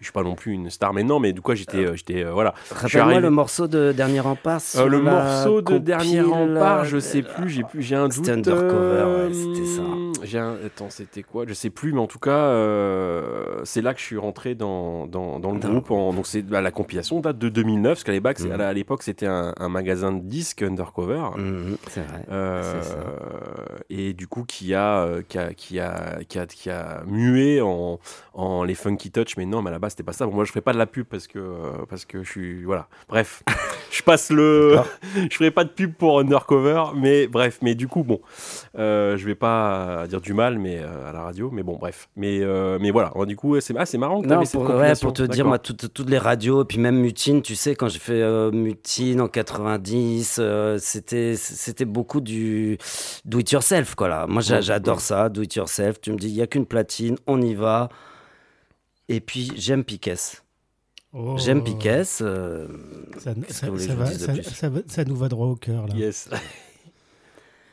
[0.00, 2.30] Je suis pas non plus une star maintenant, mais du coup j'étais euh, j'étais euh,
[2.32, 2.54] voilà.
[2.70, 4.60] Rappelle-moi le morceau de Dernier Rempart.
[4.76, 8.12] Euh, le morceau de Dernier Rempart, je euh, sais plus, j'ai plus j'ai un doute.
[8.12, 9.82] C'était Undercover, euh, ouais, c'était ça.
[10.22, 11.44] J'ai un attends, c'était quoi?
[11.48, 15.06] Je sais plus, mais en tout cas euh, c'est là que je suis rentré dans
[15.06, 15.90] dans, dans le Dans- groupe.
[15.90, 18.60] En, donc c'est bah, la compilation date de 2009, parce qu'à l'époque Mhm.
[18.60, 21.22] à l'époque c'était un, un magasin de disques Undercover.
[21.36, 22.20] Mhm, c'est vrai.
[22.30, 22.96] Euh, C'est ça.
[23.90, 27.60] et du coup qui a, euh, qui a qui a qui a qui a mué
[27.60, 27.98] en,
[28.34, 30.26] en les funky touch mais non mais à la base c'était pas ça.
[30.26, 32.64] Bon, moi je ferai pas de la pub parce que euh, parce que je suis
[32.64, 32.88] voilà.
[33.08, 33.42] Bref.
[33.90, 34.76] Je passe le
[35.30, 37.58] je ferai pas de pub pour Undercover mais bref.
[37.62, 38.20] Mais du coup bon
[38.78, 41.50] euh, je vais pas dire du mal mais euh, à la radio.
[41.50, 42.10] Mais bon bref.
[42.14, 43.12] Mais euh, mais voilà.
[43.26, 46.10] Du coup c'est ah, marrant que Non, pour, ouais, pour te dire, moi, toutes, toutes
[46.10, 50.38] les radios, et puis même Mutine, tu sais, quand j'ai fait euh, Mutine en 90,
[50.40, 52.78] euh, c'était c'était beaucoup du
[53.24, 54.26] do it yourself, quoi, là.
[54.26, 56.00] Moi, j'adore ça, do it yourself.
[56.00, 57.88] Tu me dis, il n'y a qu'une platine, on y va.
[59.08, 60.14] Et puis, j'aime Piquet.
[61.14, 61.36] Oh.
[61.38, 62.02] J'aime Piquet.
[62.20, 62.68] euh,
[63.18, 63.32] Ça,
[64.68, 65.94] va, nous va droit au cœur là.
[65.94, 66.28] yes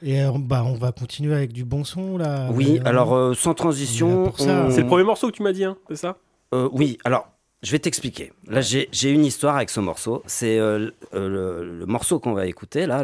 [0.03, 2.49] Et euh, bah, on va continuer avec du bon son là.
[2.53, 4.31] oui, Euh, alors, euh, sans transition.
[4.37, 6.17] on- c'est le premier morceau que tu m'as dit hein c'est ça?
[6.53, 7.27] Euh, oui, alors,
[7.63, 8.31] je vais t'expliquer.
[8.47, 10.21] Là, j'ai une histoire avec ce morceau.
[10.27, 13.03] C'est euh, le, le morceau qu'on va écouter, là.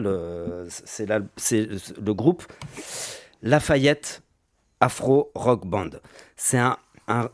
[0.67, 2.43] c'est le groupe
[3.41, 4.21] Lafayette
[4.79, 5.89] Afro Rock Band.
[6.35, 6.77] C'est un,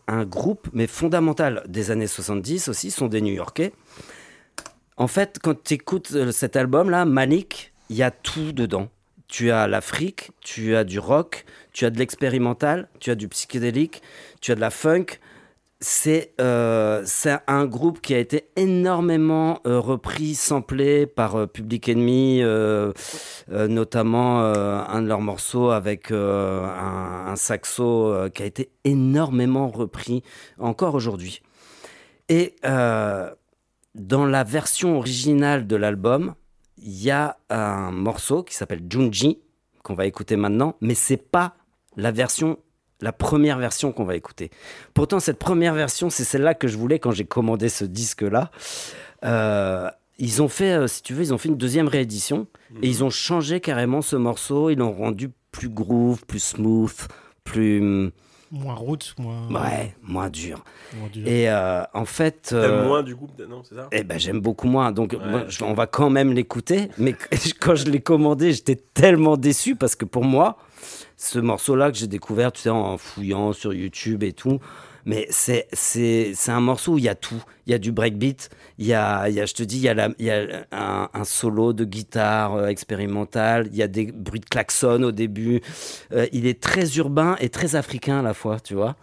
[0.07, 3.73] un- groupe, mais fondamental des années 70 aussi, sont des New-Yorkais.
[4.97, 8.89] En fait, quand tu écoutes euh, cet album-là, Malik, il y a tout dedans.
[9.27, 14.01] Tu as l'Afrique, tu as du rock, tu as de l'expérimental, tu as du psychédélique,
[14.41, 15.05] tu as de la funk.
[15.79, 21.87] C'est euh, c'est un groupe qui a été énormément euh, repris, samplé par euh, Public
[21.89, 22.41] Enemy,
[23.49, 30.23] notamment un de leurs morceaux avec un, un saxo qui a été énormément repris
[30.57, 31.41] encore aujourd'hui.
[32.29, 36.33] Et dans la version originale de l'album,
[36.77, 39.39] il y a un morceau qui s'appelle Junji
[39.83, 41.55] qu'on va écouter maintenant, mais c'est pas
[41.95, 42.59] la version,
[43.01, 44.49] la première version qu'on va écouter.
[44.93, 48.51] Pourtant, cette première version, c'est celle-là que je voulais quand j'ai commandé ce disque-là.
[49.23, 52.47] Euh, ils ont fait, euh, si tu veux, ils ont fait une deuxième réédition
[52.81, 54.69] et ils ont changé carrément ce morceau.
[54.69, 57.07] Ils l'ont rendu plus groove, plus smooth,
[57.43, 58.11] plus
[58.49, 59.49] Moins roots, moins.
[59.51, 60.63] Ouais, moins dur.
[60.97, 61.27] moins dur.
[61.27, 62.43] Et euh, en fait.
[62.43, 63.89] T'aimes euh, moins du coup Non, c'est ça?
[63.91, 64.93] Eh ben, j'aime beaucoup moins.
[64.93, 65.19] Donc, Ouais.
[65.29, 66.87] moi, je- on va quand même l'écouter.
[66.97, 67.13] Mais
[67.59, 70.57] quand je l'ai commandé, j'étais tellement déçu parce que pour moi,
[71.17, 74.59] ce morceau-là que j'ai découvert, tu sais, en fouillant sur YouTube et tout,
[75.05, 77.41] mais c'est, c'est, c'est un morceau où il y a tout.
[77.65, 79.83] Il y a du breakbeat, il y a, il y a je te dis, il
[79.83, 83.81] y a, la- il y a un, un solo de guitare euh, expérimental, il y
[83.83, 85.61] a des bruits de klaxon au début.
[86.11, 88.95] Euh, il est très urbain et très africain à la fois, tu vois.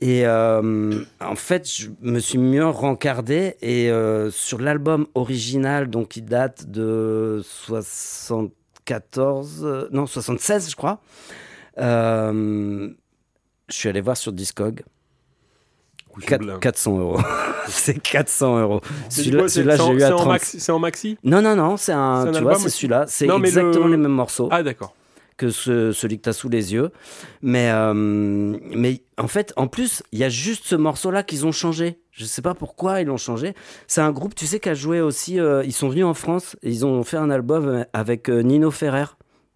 [0.00, 6.08] Et euh, en fait, je me suis mieux rencardé et euh, sur l'album original, donc
[6.08, 7.42] qui date de
[8.86, 10.98] 74, euh, non 76, je crois.
[11.78, 12.88] euh,
[13.68, 14.82] je suis allé voir sur Discog,
[16.10, 16.60] Couche Quatre- blinde.
[16.60, 17.20] 400 euros.
[17.68, 18.80] c'est 400 euros.
[19.08, 20.28] C'est Celui-là, en- j'ai eu à c'est en 30.
[20.36, 21.16] maxi- C'est en maxi?
[21.24, 23.04] Non, non, non, c'est un, un tu album vois, c'est celui-là.
[23.08, 24.94] C'est mais exactement le- les mêmes morceaux Ah, d'accord.
[25.42, 26.90] Que ce- celui que tu as sous les yeux.
[27.42, 31.52] Mais, euh, mais en fait, en plus, il y a juste ce morceau-là qu'ils ont
[31.52, 31.98] changé.
[32.12, 33.54] Je sais pas pourquoi ils l'ont changé.
[33.86, 35.40] C'est un groupe, tu sais, qui a joué aussi.
[35.40, 38.70] euh, ils sont venus en France et ils ont fait un album avec euh, Nino
[38.70, 39.06] Ferrer.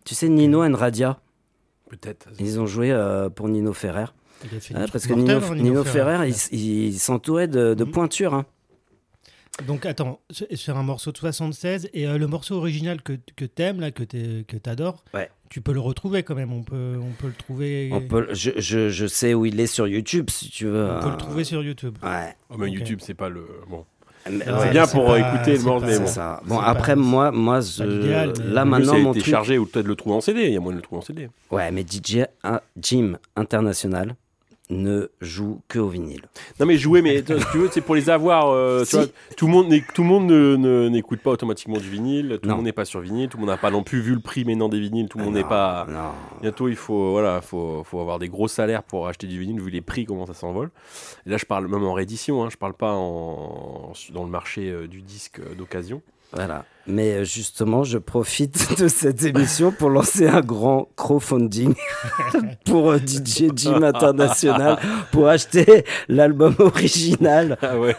[0.04, 1.20] Tu sais, Nino and Radia.
[1.88, 2.28] Peut-être.
[2.40, 2.92] Ils ont joué
[3.36, 4.06] pour Nino Ferrer.
[4.92, 7.90] Parce que Nino, hein, Nino Ferrer, il, il s'entourait de, de Mhm.
[7.92, 8.34] pointures.
[8.34, 8.44] hein.
[9.66, 13.44] Donc attends, c'est c'est un morceau de 76 et euh, le morceau original que, que
[13.46, 15.30] t'aimes là, que t'es- que t'adores, Ouais.
[15.48, 16.52] tu peux le retrouver quand même.
[16.52, 17.88] On peut, on peut le trouver.
[17.92, 20.90] On peut, je, je, je sais où il est sur YouTube, si tu veux.
[20.90, 21.96] on peut le trouver sur YouTube.
[22.02, 22.34] Ouais.
[22.50, 22.70] Oh, mais.
[22.70, 23.46] YouTube, c'est pas le.
[23.70, 23.84] Bon.
[24.28, 26.06] Ouais, c'est bien pour pas- écouter le morceau, bon.
[26.06, 26.42] ça.
[26.46, 29.22] Bon, après, pas- moi, moi je- l'idéal, mais- là Le maintenant, mon truc.
[29.22, 30.48] téléchargé ou peut-être le trouver en CD.
[30.48, 31.28] Il y a moyen de le trouver en CD.
[31.50, 34.16] Ouais, mais DJ un- Jim International
[34.68, 36.22] ne joue que au vinyle.
[36.58, 38.48] Non mais jouer, mais tu veux, c'est pour les avoir.
[38.50, 38.96] euh, tu Si.
[38.96, 40.30] vois, tout le monde, tout le monde
[40.90, 42.38] n'écoute pas automatiquement du vinyle.
[42.42, 43.28] Tout le monde n'est pas sur vinyle.
[43.28, 45.08] Tout le monde n'a pas non plus vu le prix maintenant des vinyles.
[45.08, 45.86] Tout le monde n'est pas.
[45.88, 46.10] Non.
[46.42, 49.70] Bientôt, il faut, voilà, faut, faut avoir des gros salaires pour acheter du vinyle vu
[49.70, 50.70] les prix comment ça s'envole.
[51.26, 52.44] Là, je parle même en réédition.
[52.44, 56.02] Hein, je parle pas en, dans le marché euh, du disque euh, d'occasion.
[56.36, 56.64] Voilà.
[56.86, 61.74] Mais euh, justement, je profite de cette émission pour lancer un grand crowdfunding
[62.64, 64.78] pour euh, DJ Jim International
[65.10, 67.58] pour acheter l'album original.
[67.60, 67.96] Ah ouais.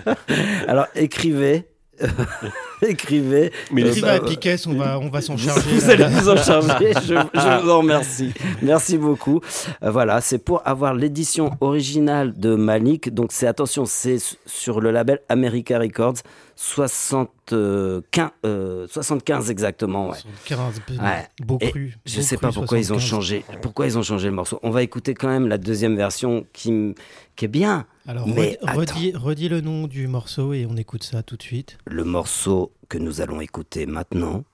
[0.68, 1.66] Alors écrivez.
[2.82, 3.52] écrivez.
[3.72, 5.70] Mais Euh, Écrivez bah, à Piquet, on va, on va s'en charger.
[5.70, 8.32] Vous allez vous en charger, je, je vous en remercie.
[8.62, 9.40] Merci beaucoup.
[9.82, 13.12] Euh, voilà, c'est pour avoir l'édition originale de Malik.
[13.14, 16.16] Donc c'est attention, c'est sur le label America Records,
[16.56, 20.10] 75, euh, 75 exactement.
[20.10, 20.16] Ouais.
[20.46, 20.58] 15,
[20.90, 21.26] Ouais.
[21.44, 21.96] beau cru.
[22.04, 23.08] Je beau sais cru, pas pourquoi ils ont 75.
[23.10, 23.44] changé.
[23.62, 26.70] Pourquoi ils ont changé le morceau On va écouter quand même la deuxième version qui,
[26.70, 26.94] m-
[27.36, 27.86] qui est bien.
[28.06, 31.42] Alors, Mais redis, redis, redis le nom du morceau et on écoute ça tout de
[31.42, 31.78] suite.
[31.84, 34.44] Le morceau que nous allons écouter maintenant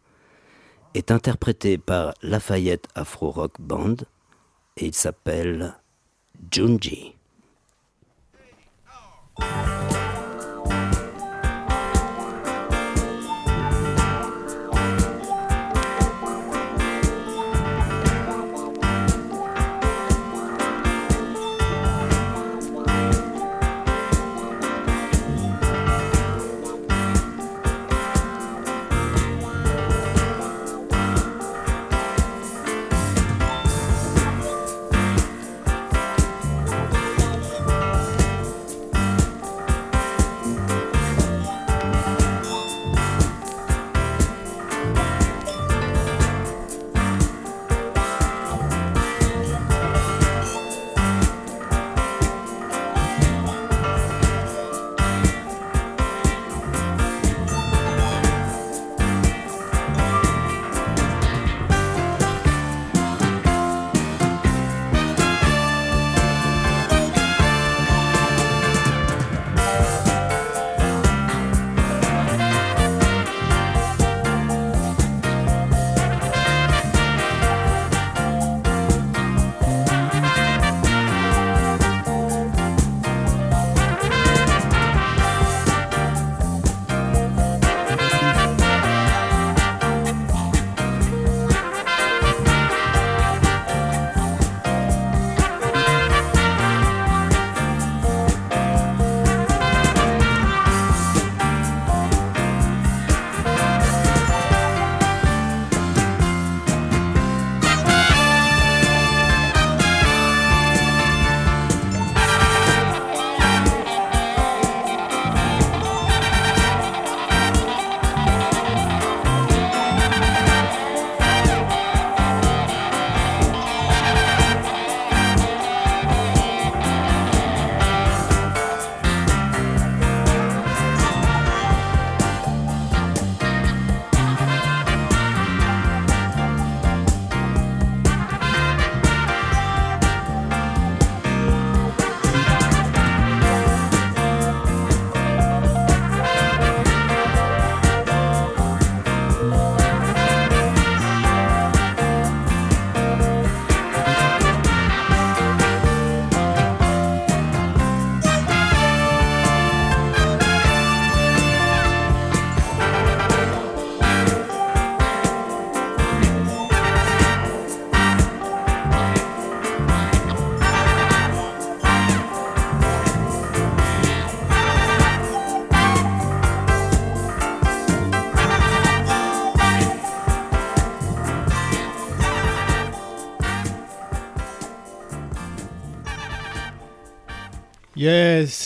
[0.94, 3.96] est interprété par Lafayette Afro Rock Band
[4.76, 5.74] et il s'appelle
[6.50, 7.14] Junji.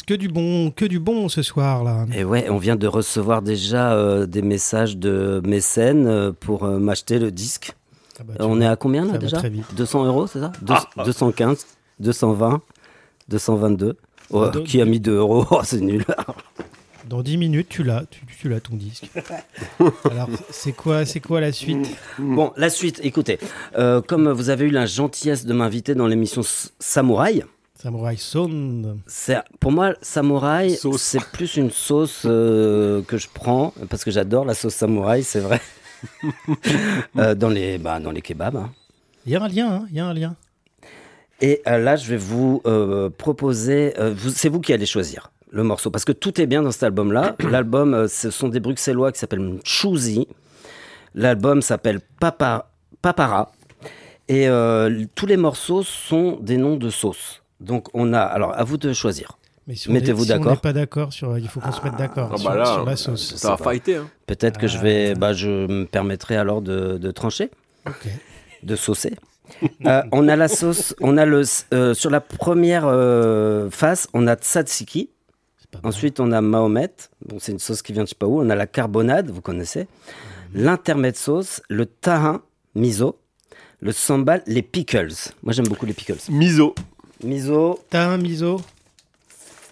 [0.06, 2.06] Que du bon, que du bon ce soir là.
[2.14, 6.78] Et ouais, on vient de recevoir déjà euh, des messages de mécènes euh, pour euh,
[6.78, 7.72] m'acheter le disque.
[8.18, 9.66] Ah bah, on vois, est à combien là déjà très vite.
[9.76, 11.66] 200 euros, c'est ça Deux- 215,
[12.00, 12.60] 220,
[13.28, 13.96] 222.
[14.30, 16.04] Oh, qui a mis 2 euros Oh, C'est nul.
[17.08, 19.08] Dans 10 minutes, tu l'as, tu, tu l'as ton disque.
[20.10, 21.86] Alors, c'est quoi, c'est quoi la suite?
[22.18, 23.38] Bon, la suite, écoutez.
[23.78, 26.72] euh, comme vous avez eu la gentillesse de m'inviter dans l'émission S-
[27.86, 28.98] Samouraï, Samurai Sound.
[29.60, 34.54] pour moi Samouraï, c'est plus une sauce euh, que je prends parce que j'adore la
[34.54, 35.60] sauce Samouraï, c'est vrai.
[37.16, 38.56] Euh, dans les bah, dans les kebabs.
[38.56, 38.70] hein.
[39.24, 40.34] Il y a un lien, hein, il y a un lien.
[41.40, 43.94] Et euh, là, je vais vous euh, proposer.
[43.98, 46.82] euh, c'est vous qui allez choisir le morceau parce que tout est bien dans cet
[46.82, 47.36] album-là.
[47.50, 50.26] L'album, euh, ce sont des Bruxellois qui s'appellent Choosy.
[51.14, 52.70] L'album s'appelle Papa,
[53.00, 53.52] Papara.
[54.28, 57.42] Et euh, tous les morceaux sont des noms de sauces.
[57.60, 58.20] Donc on a.
[58.20, 59.38] Alors à vous de choisir.
[59.66, 60.52] Mais si on Mettez-vous si on d'accord.
[60.52, 62.96] n'est pas d'accord sur, il faut qu'on se mette d'accord Ah sur, bah sur la
[62.96, 63.34] sauce.
[63.36, 63.96] Ça va fighter.
[63.96, 64.08] Hein.
[64.26, 65.14] Peut-être que je vais.
[65.14, 67.50] Bah, je me permettrai alors de, de trancher.
[67.86, 68.08] Ok.
[68.62, 69.14] de saucer.
[69.86, 71.42] Euh, on a la sauce, on a le
[71.72, 75.10] euh, sur la première euh, face, on a tzatziki.
[75.84, 76.90] Ensuite, on a Mahomet.
[77.26, 78.40] Bon, c'est une sauce qui vient de je sais pas où.
[78.40, 79.86] On a la carbonade, vous connaissez.
[80.54, 82.42] L'intermède sauce, le tahin
[82.74, 83.18] miso,
[83.80, 85.12] le sambal, les pickles.
[85.42, 86.18] Moi, j'aime beaucoup les pickles.
[86.30, 86.74] Miso.
[87.22, 88.60] Miso, T'as un miso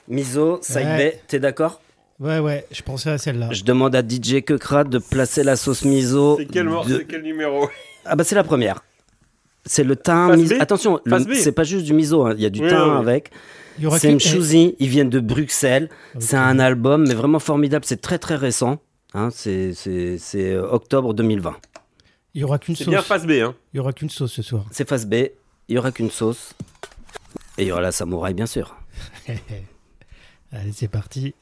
[0.09, 0.97] miso, side Ouais.
[0.97, 1.21] bay.
[1.29, 1.81] T'es d'accord?
[2.21, 3.49] Ouais, ouais, je pensais à celle-là.
[3.53, 6.37] Je demande à DJ Kekrat de placer la sauce miso.
[6.39, 7.69] C'est quel mort de- C'est quel numéro?
[8.07, 8.85] Ah bah c'est la première.
[9.65, 10.37] C'est le thym.
[10.37, 10.53] B?
[10.61, 12.35] Attention, le- c'est pas juste du miso, hein.
[12.37, 12.99] il y a du Oui, thym oui, oui.
[12.99, 13.31] avec.
[13.99, 15.89] C'est une chousie, ils viennent de Bruxelles.
[16.19, 17.85] C'est un album, mais vraiment formidable.
[17.87, 18.79] C'est très très récent.
[19.15, 21.57] Hein, c'est c'est- c'est, euh, octobre 2020.
[22.35, 22.93] Il y aura qu'une C'est sauce.
[22.93, 23.31] bien face B.
[23.43, 23.55] Hein.
[23.73, 24.65] Il y aura qu'une sauce ce soir.
[24.71, 25.15] C'est face B,
[25.69, 26.53] il y aura qu'une sauce.
[27.57, 28.77] Et il y aura la samouraï, bien sûr.
[30.53, 31.35] Allez, c'est parti.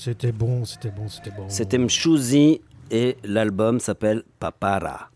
[0.00, 1.44] C'était bon, c'était bon, c'était bon.
[1.48, 5.10] C'était Mchouzi et l'album s'appelle Papara.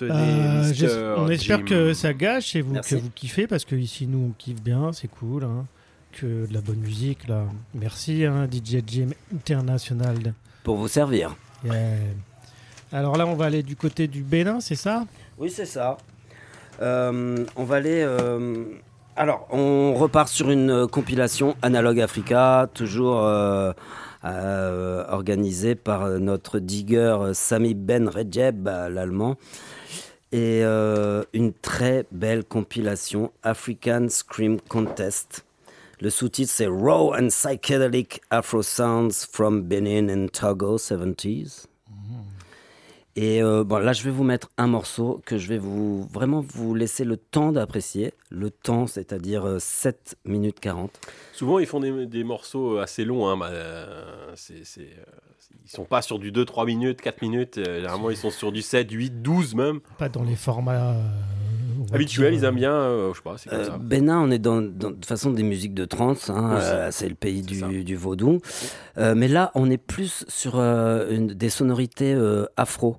[0.00, 1.64] Euh, j'es- on espère Jim.
[1.64, 2.96] que ça gâche et vous, Merci.
[2.96, 5.44] que vous kiffez parce que ici nous on kiffe bien, c'est cool.
[5.44, 5.66] hein,
[6.12, 7.44] que de la bonne musique là.
[7.74, 10.34] Merci hein, DJ Jim International.
[10.64, 11.36] Pour vous servir.
[11.64, 11.74] Yeah.
[12.90, 15.06] Alors là on va aller du côté du Bénin, c'est ça?
[15.38, 15.96] Oui, c'est ça.
[16.80, 18.02] Euh, on va aller.
[18.02, 18.64] euh,
[19.14, 23.72] Alors, on repart sur une euh, compilation Analog Africa, toujours euh,
[24.24, 29.36] euh, organisée par notre digger Sami Ben Redjeb, euh, l'allemand.
[30.34, 35.44] Et une très belle compilation African Scream Contest.
[36.00, 41.66] Le sous-titre c'est Raw and Psychedelic Afro Sounds from Benin and Togo 70s.
[43.14, 46.40] Et euh, bon, là, je vais vous mettre un morceau que je vais vous vraiment
[46.40, 48.14] vous laisser le temps d'apprécier.
[48.30, 50.98] Le temps, c'est-à-dire euh, 7 minutes 40.
[51.34, 53.28] Souvent, ils font des, des morceaux assez longs.
[53.28, 55.04] Hein, bah, euh, c'est, c'est, euh,
[55.64, 57.58] ils sont pas sur du 2-3 minutes, 4 minutes.
[57.58, 59.80] euh, généralement, ils sont sur du 7, 8, 12 même.
[59.98, 60.94] Pas dans les formats
[61.98, 62.72] dire, ils aiment bien.
[62.74, 63.78] euh, je sais pas, c'est comme Euh, ça.
[63.78, 66.30] Bénin, on est dans, dans- de toute façon des musiques de trance.
[66.30, 68.40] hein, euh, c'est le pays du, du vaudou.
[68.98, 72.96] Euh, mais là, on est plus sur euh, une- des sonorités euh, afro.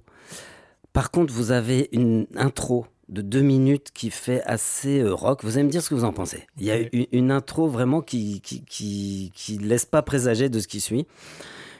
[0.93, 5.43] Par contre, vous avez une intro de deux minutes qui fait assez euh, rock.
[5.43, 6.43] Vous allez me dire ce que vous en pensez.
[6.59, 10.59] Il y a une, une intro vraiment qui qui, qui qui laisse pas présager de
[10.59, 11.05] ce qui suit.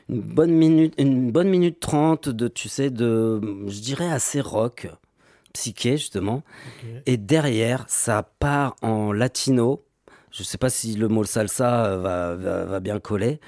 [0.10, 4.90] Une bonne minute, une bonne minute trente de, tu sais, de, je dirais assez rock,
[5.54, 6.44] psyché justement.
[7.06, 9.84] Et derrière, ça part en latino.
[10.32, 13.40] Je ne sais pas si le mot salsa euh, va, va- va bien coller.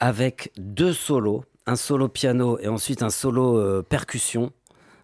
[0.00, 4.52] Avec deux solos, un solo piano et ensuite un solo euh, percussion.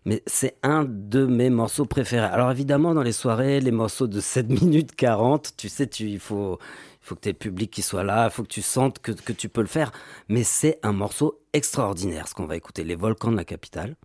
[0.04, 2.26] Mais c'est un de mes morceaux préférés.
[2.26, 6.18] Alors évidemment, dans les soirées, les morceaux de 7 minutes 40, tu sais, tu, il
[6.18, 6.58] faut,
[7.00, 9.12] faut que tu aies le public qui soit là, il faut que tu sentes que,
[9.12, 9.92] que tu peux le faire.
[10.28, 12.84] Mais c'est un morceau extraordinaire, ce qu'on va écouter.
[12.84, 13.96] Les volcans de la capitale,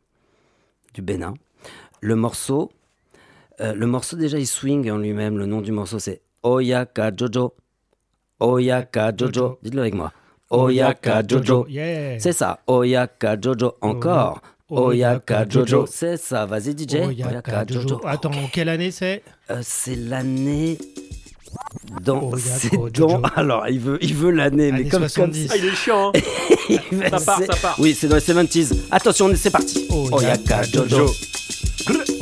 [0.93, 1.33] du Bénin.
[2.03, 2.69] Le morceau,
[3.61, 5.37] euh, le morceau déjà il swing en lui-même.
[5.37, 7.53] Le nom du morceau c'est Oyaka Jojo.
[8.41, 9.57] Oyaka Jojo.
[9.63, 10.11] Dites-le avec moi.
[10.49, 11.65] Oyaka Jojo.
[11.69, 12.19] Yeah.
[12.19, 12.59] C'est ça.
[12.67, 13.75] Oyaka Jojo.
[13.79, 14.41] Encore.
[14.69, 15.85] Oyaka Jojo.
[15.85, 16.45] C'est ça.
[16.45, 16.95] Vas-y DJ.
[17.07, 18.01] Oyaka Jojo.
[18.05, 19.23] Attends, quelle année c'est?
[19.49, 20.77] Euh, c'est l'année.
[22.03, 22.31] Dans.
[23.37, 25.47] Alors, il veut, il veut l'année, mais comme, comme 70.
[25.51, 26.11] Ah, il est chiant.
[26.13, 26.19] hein.
[26.69, 26.79] il
[27.09, 27.75] Ça part, ça part.
[27.79, 28.73] Oui, c'est dans les 70s.
[28.91, 29.87] Attention, c'est parti.
[30.11, 31.05] Oyaka Jojo.
[31.79, 32.12] Yo tengo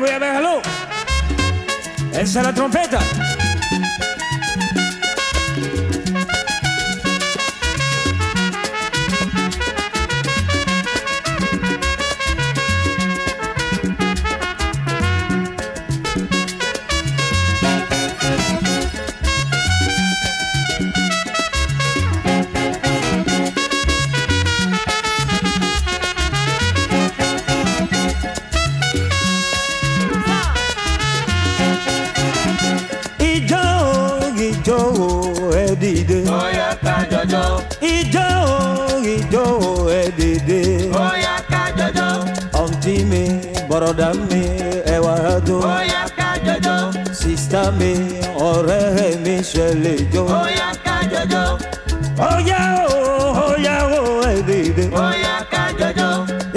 [0.00, 0.62] ya déjalo.
[2.12, 2.98] Esa es la trompeta.
[43.92, 44.42] broda mi
[44.86, 45.16] ẹ wá
[45.46, 45.60] jó.
[45.60, 46.92] ó yá ká jọjọ.
[47.20, 47.92] sista mi
[48.50, 50.24] ọ̀rẹ́ mi ṣe lè jó.
[50.26, 51.44] ó yá ká jọjọ.
[52.18, 53.02] ó yá o
[53.46, 54.84] ó yá o ẹ dìde.
[54.92, 56.08] ó yá ká jọjọ.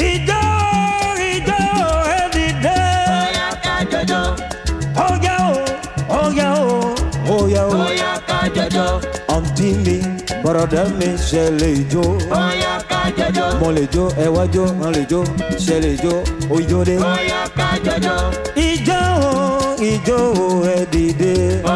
[0.09, 0.41] ìjọ
[1.31, 1.59] ìjọ
[2.17, 2.77] ẹ dìde.
[3.19, 4.21] ó yá ká jọjọ.
[4.95, 5.55] ó yá o
[6.19, 6.95] ó yá o
[7.35, 7.77] ó yá o.
[7.83, 8.85] ó yá ká jọjọ.
[9.35, 9.97] ọ̀ntí mi
[10.43, 12.05] broda mi ṣe lè jó.
[12.31, 12.84] ó yá ká jọjọ
[13.61, 15.23] mo lè jó ẹ wá jó wọn lè jó
[15.65, 16.13] ṣe lè jó
[16.49, 16.95] ojó dé.
[16.97, 18.19] Bóyá ká jọjọ́.
[18.55, 21.33] ìjó o ìjó o ẹ dìde.
[21.63, 21.74] Bóyá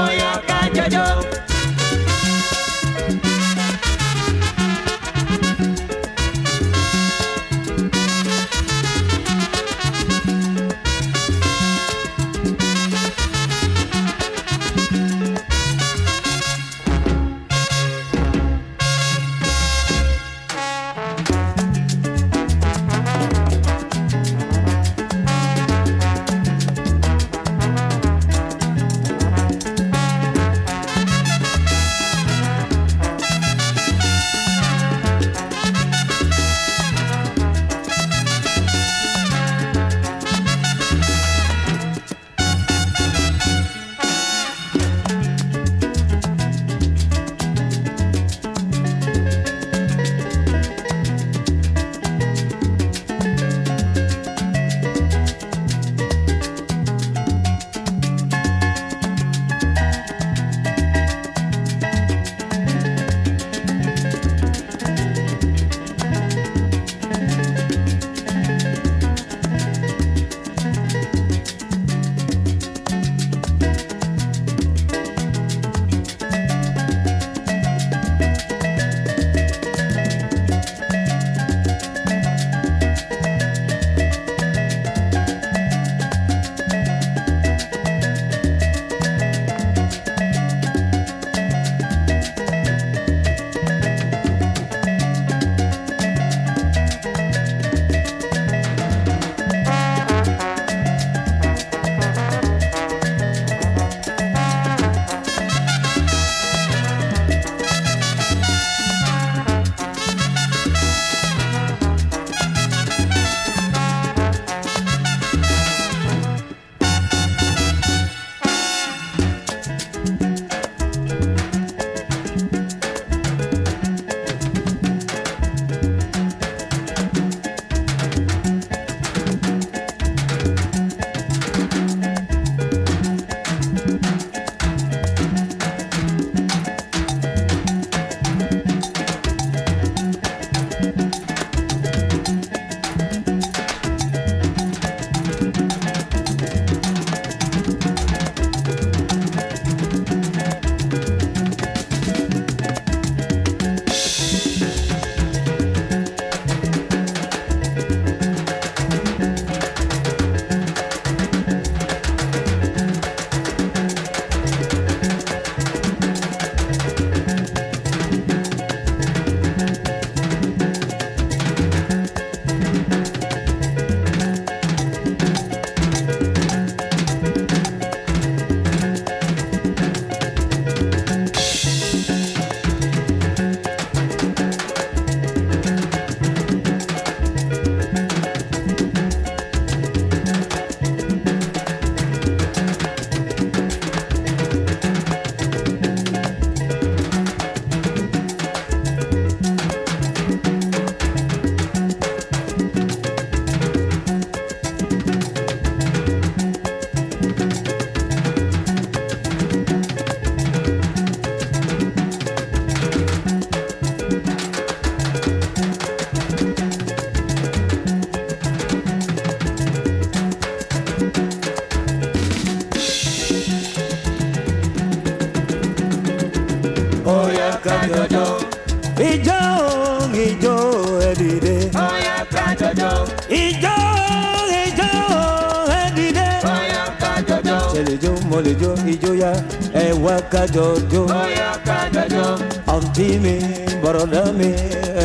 [240.40, 241.04] kajojo.
[241.06, 242.26] Oya kajojo.
[242.68, 243.36] Auntie me,
[243.82, 244.50] brother me,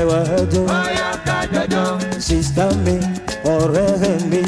[0.00, 1.84] ẹwà ẹjọ oya kajojo.
[2.26, 2.94] Sista me,
[3.54, 4.40] ọ̀rẹ́ mi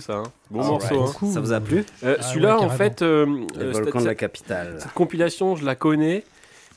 [0.00, 0.18] cool ça.
[0.20, 0.32] hein.
[0.50, 0.90] Bon Alright.
[0.90, 1.02] morceau.
[1.08, 1.12] hein.
[1.18, 1.32] Cool.
[1.34, 3.26] Ça vous a plu Euh, Ah Celui-là, ouais, en fait, euh,
[3.58, 4.76] euh, cette, de la capitale.
[4.80, 6.24] cette compilation, je la connais,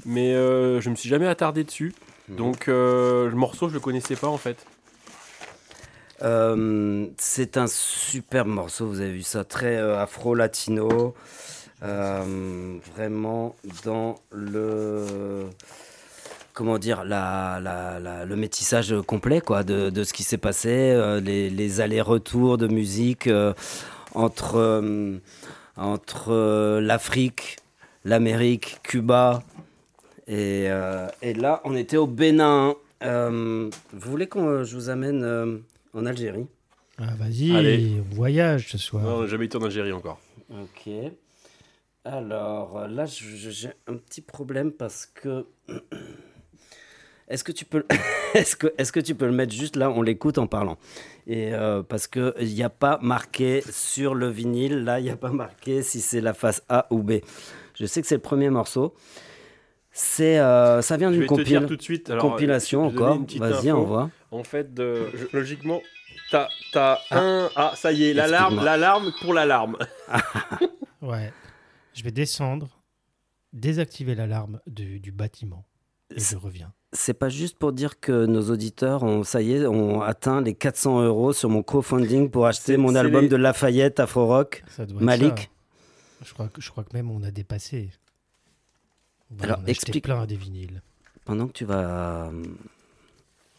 [0.06, 1.94] mais euh, je me suis jamais attardé dessus.
[2.30, 2.36] Mhm.
[2.38, 4.58] Donc euh, le morceau, je le connaissais pas en fait.
[6.22, 11.14] Euh, c'est un superbe morceau, vous avez vu ça, très euh, afro-latino,
[11.84, 15.48] euh, vraiment dans le
[16.54, 20.70] comment dire la, la- la- le métissage complet quoi de, de ce qui s'est passé,
[20.70, 23.54] euh, les, les allers-retours de musique euh,
[24.14, 25.18] entre euh,
[25.76, 27.58] entre euh, l'Afrique,
[28.06, 29.44] l'Amérique, Cuba
[30.28, 32.76] et, euh, et là on était au Bénin.
[33.04, 35.58] Euh, vous voulez que je vous amène euh,
[35.94, 36.46] en Algérie?
[37.00, 39.04] Ah, vas-y, voyage ce soir.
[39.04, 40.20] Non, on n'a jamais été en Algérie encore.
[40.52, 40.90] Ok.
[42.06, 45.46] Alors là, j'ai un petit problème parce que.
[47.28, 47.86] Est-ce que tu peux,
[48.34, 50.78] est-ce que, est-ce que tu peux le mettre juste là On l'écoute en parlant?
[51.28, 54.84] Et euh, parce que il n'y a pas marqué sur le vinyle.
[54.84, 57.14] Là, il n'y a pas marqué si c'est la face A ou B.
[57.80, 58.94] Je sais que c'est le premier morceau.
[59.96, 62.10] C'est, euh, ça vient Je d'une compil- tout de suite.
[62.10, 63.20] alors, compilation encore.
[63.38, 64.10] Vas-y, on voit.
[64.32, 65.82] En fait, de, je- logiquement,
[66.32, 67.50] t'as as un.
[67.56, 69.78] Ah, ça y est, l'alarme, l'alarme pour l'alarme.
[71.02, 71.32] Ouais.
[71.94, 72.80] Je vais descendre,
[73.52, 75.66] désactiver l'alarme du, du bâtiment
[76.16, 76.74] et je reviens.
[76.96, 80.54] C'est pas juste pour dire que nos auditeurs ont, ça y est, ont atteint les
[80.54, 84.64] 400 euros sur mon crowdfunding pour acheter mon album les- de Lafayette Afro Rock.
[85.00, 85.46] Malik ça.
[86.26, 87.90] Je crois, que, je crois que même on a dépassé.
[89.32, 90.82] Ouais, Alors, on a explique- plein des vinyles.
[91.26, 92.44] Pendant que tu vas euh,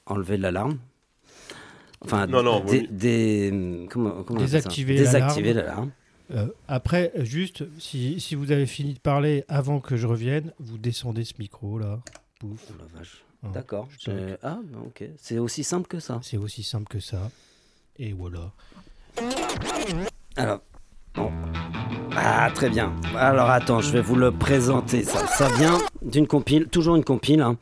[0.06, 0.78] enlever l'alarme,
[2.02, 2.62] enfin, Non, non,
[3.90, 5.90] comment, comment Désactiver l'alarme.
[6.30, 10.78] Euh, après, juste, si, si vous avez fini de parler avant que je revienne, vous
[10.78, 12.00] descendez ce micro là.
[12.48, 12.60] Pouf.
[12.70, 13.24] Oh la vache.
[13.42, 13.88] Hein, D'accord.
[13.98, 15.04] j'ai- Ah, bah, ok.
[15.16, 16.20] C'est aussi simple que ça.
[16.22, 17.30] C'est aussi simple que ça.
[17.98, 18.50] Et voilà.
[20.36, 20.60] Alors,
[21.14, 21.30] bon.
[22.16, 22.92] Ah, très bien.
[23.16, 25.04] Alors, attends, je vais vous le présenter.
[25.04, 27.40] Ça, ça vient d'une compile, toujours une compile.
[27.40, 27.56] hein.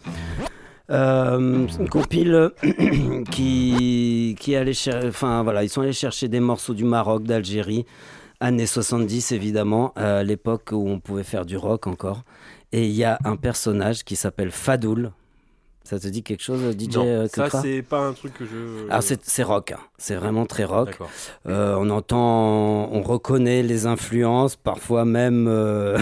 [0.91, 2.51] Euh, une compile
[3.30, 7.22] qui, qui est allée cher- Enfin, voilà, ils sont allés chercher des morceaux du Maroc,
[7.24, 7.87] d'Algérie,
[8.41, 12.24] années 70, évidemment, à l'époque où on pouvait faire du rock encore.
[12.73, 15.12] Et il y a un personnage qui s'appelle Fadoul.
[15.85, 18.87] Ça te dit quelque chose, DJ non, euh, ça, c'est pas un truc que je.
[18.89, 19.73] Alors, c'est c'est rock.
[19.73, 19.81] hein.
[19.99, 20.97] C'est vraiment très rock.
[21.49, 25.99] Euh, on entend, on reconnaît les influences, parfois même, euh,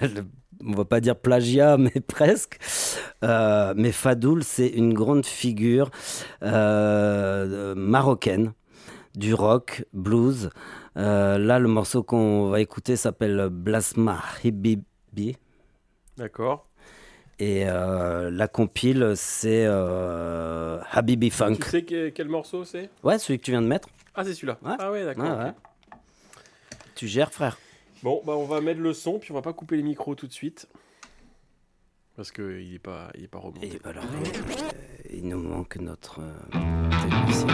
[0.64, 2.58] on va pas dire plagiat, mais presque.
[3.24, 5.90] Euh, mais Fadoul, c'est une grande figure
[7.76, 8.52] marocaine
[9.16, 10.50] du rock, blues.
[10.94, 15.36] Là, le morceau qu'on va écouter s'appelle Blasma Hibibi.
[16.16, 16.66] D'accord.
[17.40, 21.56] Et euh, la compile, c'est euh, Habibi Funk.
[21.56, 22.90] Tu sais que- quel morceau c'est?
[23.02, 23.88] Ouais, celui que tu viens de mettre.
[24.14, 24.58] Ah, c'est celui-là.
[24.62, 24.76] Ouais.
[24.78, 25.24] Ah, ouais, d'accord.
[25.24, 25.38] Ouais, ok.
[25.38, 25.52] ouais.
[26.94, 27.58] Tu gères, frère.
[28.04, 30.28] Bon, bah, on va mettre le son, puis on va pas couper les micros tout
[30.28, 30.68] de suite.
[32.14, 33.66] Parce qu'il est pas, il est pas remonté.
[33.66, 37.48] Et alors, euh, il nous manque notre euh, technicien.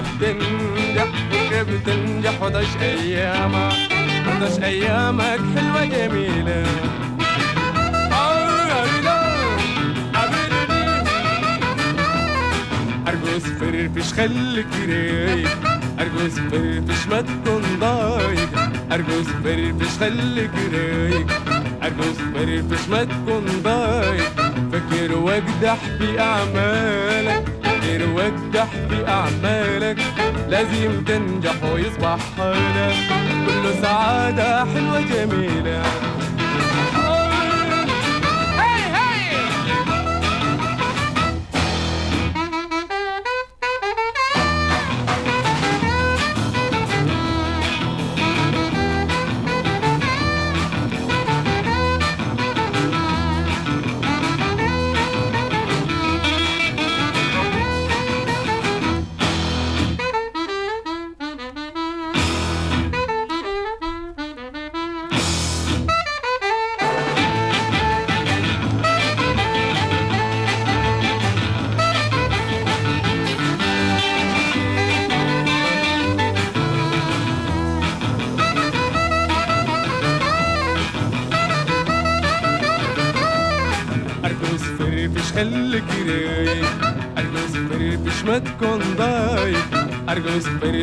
[0.00, 1.06] بتنجح
[1.62, 3.72] بتنجح وضش أيامك
[4.28, 6.64] وضش أيامك حلوة جميلة.
[13.08, 15.58] ارقص فرفش خليك رايق
[16.00, 18.48] ارقص فرفش ما تكون ضايق.
[18.92, 21.26] ارقص فرفش خليك رايق
[21.82, 24.32] ارقص فرفش ما تكون ضايق.
[24.72, 26.20] فكر واجدح في
[28.02, 29.98] وتنجح في أعمالك.
[30.48, 32.96] لازم تنجح ويصبح حالك.
[33.46, 35.82] كله سعادة حلوة جميلة.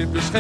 [0.05, 0.37] أرجوز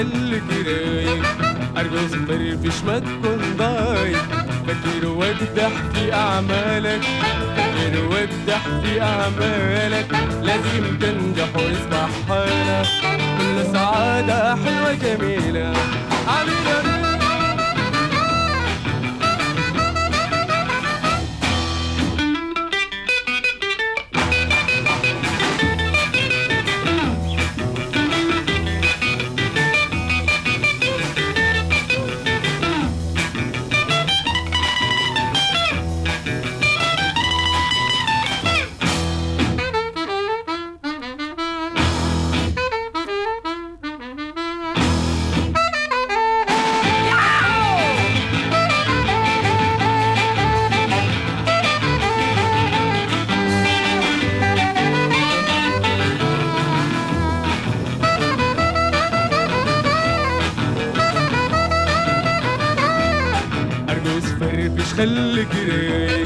[65.51, 66.23] تجري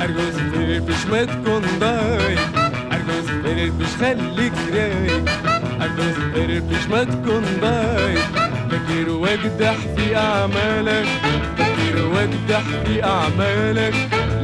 [0.00, 0.36] أرجوز
[0.88, 2.40] مش ما تكون ضايع
[2.92, 3.30] ارجوز
[3.80, 5.24] مش خليك رايق
[5.80, 6.18] أرجوز
[6.70, 8.22] مش ما تكون ضايع
[8.70, 11.06] فكر واجدح في أعمالك.
[11.58, 13.94] فكر واجدح في أعمالك.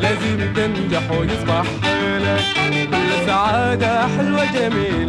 [0.03, 2.43] لازم تنجح ويصبح حالك.
[2.91, 5.02] كل سعادة حلوة جميلة.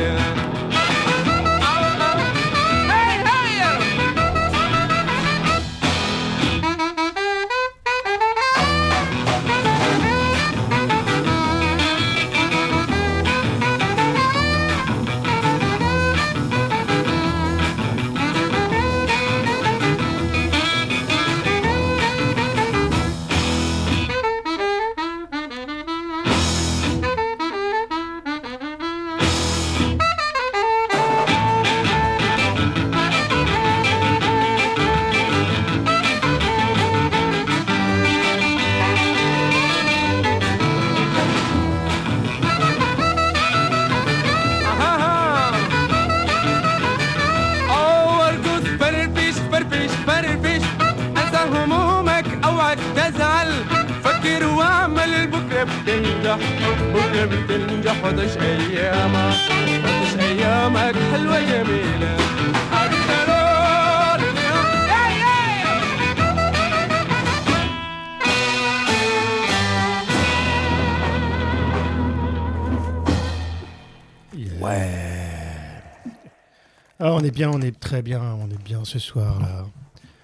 [77.33, 79.65] Bien, on est très bien, on est bien ce soir là.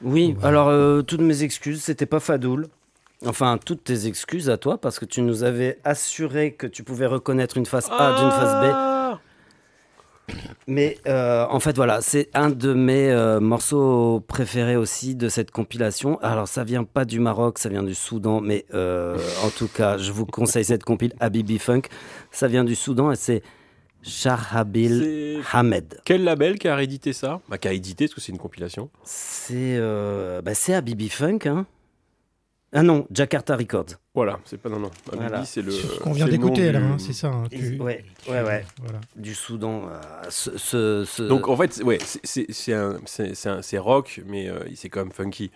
[0.01, 2.67] Oui, alors euh, toutes mes excuses, c'était pas Fadoul.
[3.25, 7.05] Enfin, toutes tes excuses à toi, parce que tu nous avais assuré que tu pouvais
[7.05, 9.19] reconnaître une face A d'une face B.
[10.67, 15.51] Mais euh, en fait, voilà, c'est un de mes euh, morceaux préférés aussi de cette
[15.51, 16.17] compilation.
[16.21, 20.13] Alors, ça vient pas du Maroc, ça vient du Soudan, mais en tout cas, je
[20.13, 21.81] vous conseille cette compile Habibi Funk.
[22.31, 23.41] Ça vient du Soudan et c'est
[24.01, 24.99] Shahabil
[25.43, 25.99] C'est Hamed.
[26.05, 27.41] quel label qui a réédité ça?
[27.49, 28.89] Bah, qui a édité, parce que c'est une compilation.
[29.03, 31.65] C'est euh, bah, c'est Habibi Funk, hein
[32.73, 33.97] Ah non, Jakarta Records.
[34.15, 34.91] Voilà, c'est pas non non.
[35.13, 35.43] Voilà.
[35.45, 35.71] c'est le.
[35.71, 37.27] Ce qu'on vient d'écouter là, hein, c'est ça.
[37.27, 38.65] hein, tu- ouais, ouais, ouais.
[38.81, 38.99] Voilà.
[39.15, 39.83] Du Soudan.
[39.89, 45.01] euh, ce, ce- ce- Donc en fait, c'est- ouais, c'est rock, mais euh, c'est quand
[45.01, 45.51] même funky.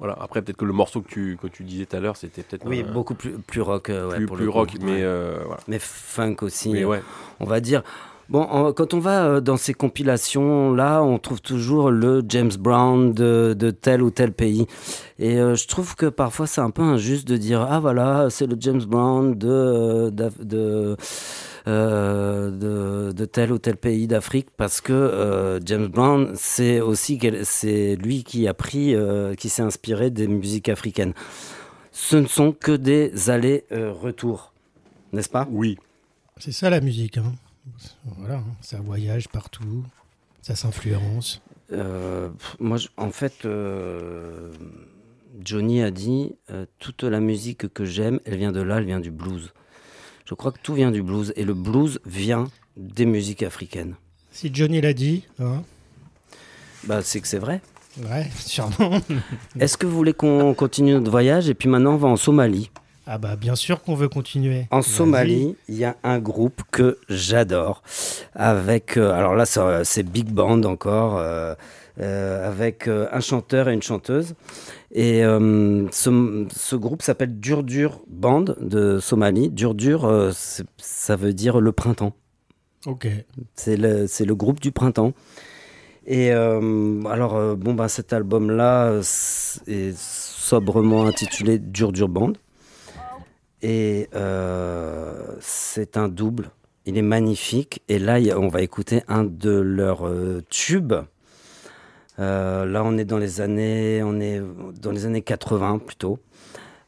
[0.00, 0.16] Voilà.
[0.20, 2.66] Après, peut-être que le morceau que tu, que tu disais tout à l'heure, c'était peut-être
[2.66, 3.90] oui, un- beaucoup plus, plus rock.
[3.90, 4.56] euh, ouais, plus, pour plus le coup.
[4.58, 4.98] rock, mais Ouais.
[5.02, 5.60] euh, voilà.
[5.68, 6.70] mais funk aussi.
[6.70, 7.02] Mais euh, ouais.
[7.38, 7.82] on va dire.
[8.30, 13.12] Bon, en- quand on va euh, dans ces compilations-là, on trouve toujours le James Brown
[13.12, 14.66] de, de tel ou tel pays.
[15.18, 18.46] Et euh, je trouve que parfois c'est un peu injuste de dire Ah voilà, c'est
[18.46, 20.96] le James Brown de, euh, de,
[21.66, 27.18] euh, de, de tel ou tel pays d'Afrique, parce que euh, James Brown, c'est aussi
[27.42, 31.14] c'est lui qui a pris, euh, qui s'est inspiré des musiques africaines.
[31.90, 34.52] Ce ne sont que des allers-retours,
[35.12, 35.48] n'est-ce pas?
[35.50, 35.76] Oui.
[36.38, 37.18] C'est ça la musique.
[37.18, 37.32] hein.
[38.18, 39.84] Voilà, hein, ça voyage partout,
[40.42, 41.40] ça s'influence.
[41.72, 44.52] Euh, moi, en fait, euh,
[45.44, 49.00] Johnny a dit euh, toute la musique que j'aime, elle vient de là, elle vient
[49.00, 49.52] du blues.
[50.26, 52.44] Je crois que tout vient du blues et le blues vient
[52.76, 53.94] des musiques africaines.
[54.30, 55.62] Si Johnny l'a dit, hein,
[56.84, 57.60] Bah, c'est que c'est vrai.
[57.98, 59.00] ouais, sûrement.
[59.58, 62.70] Est-ce que vous voulez qu'on continue notre voyage et puis maintenant on va en Somalie?
[63.12, 64.68] Ah bah bien sûr qu'on veut continuer.
[64.70, 64.82] En.
[64.82, 67.82] Somalie, il y a un groupe que j'adore.
[68.36, 71.16] Avec, euh, alors là, c'est- Big Band encore.
[71.18, 71.54] euh,
[72.00, 74.34] euh, avec un chanteur et une chanteuse.
[74.92, 79.50] Et ce, ce groupe s'appelle Dur Dur Band de Somalie.
[79.50, 80.30] Dur Dur,
[80.78, 82.14] ça veut dire le printemps.
[82.86, 83.08] Ok.
[83.56, 85.12] C'est le, c'est le groupe du printemps.
[86.06, 89.02] Et euh, alors, euh, bon, bah, cet album-là euh,
[89.66, 92.32] est sobrement intitulé Dur Dur Band.
[93.62, 96.50] Et euh, c'est un double.
[96.86, 97.82] Il est magnifique.
[97.88, 100.94] Et là, on va écouter un de leurs euh, tubes.
[102.18, 104.42] Euh, là, on est dans les années, on est
[104.80, 106.18] dans les années 80 plutôt.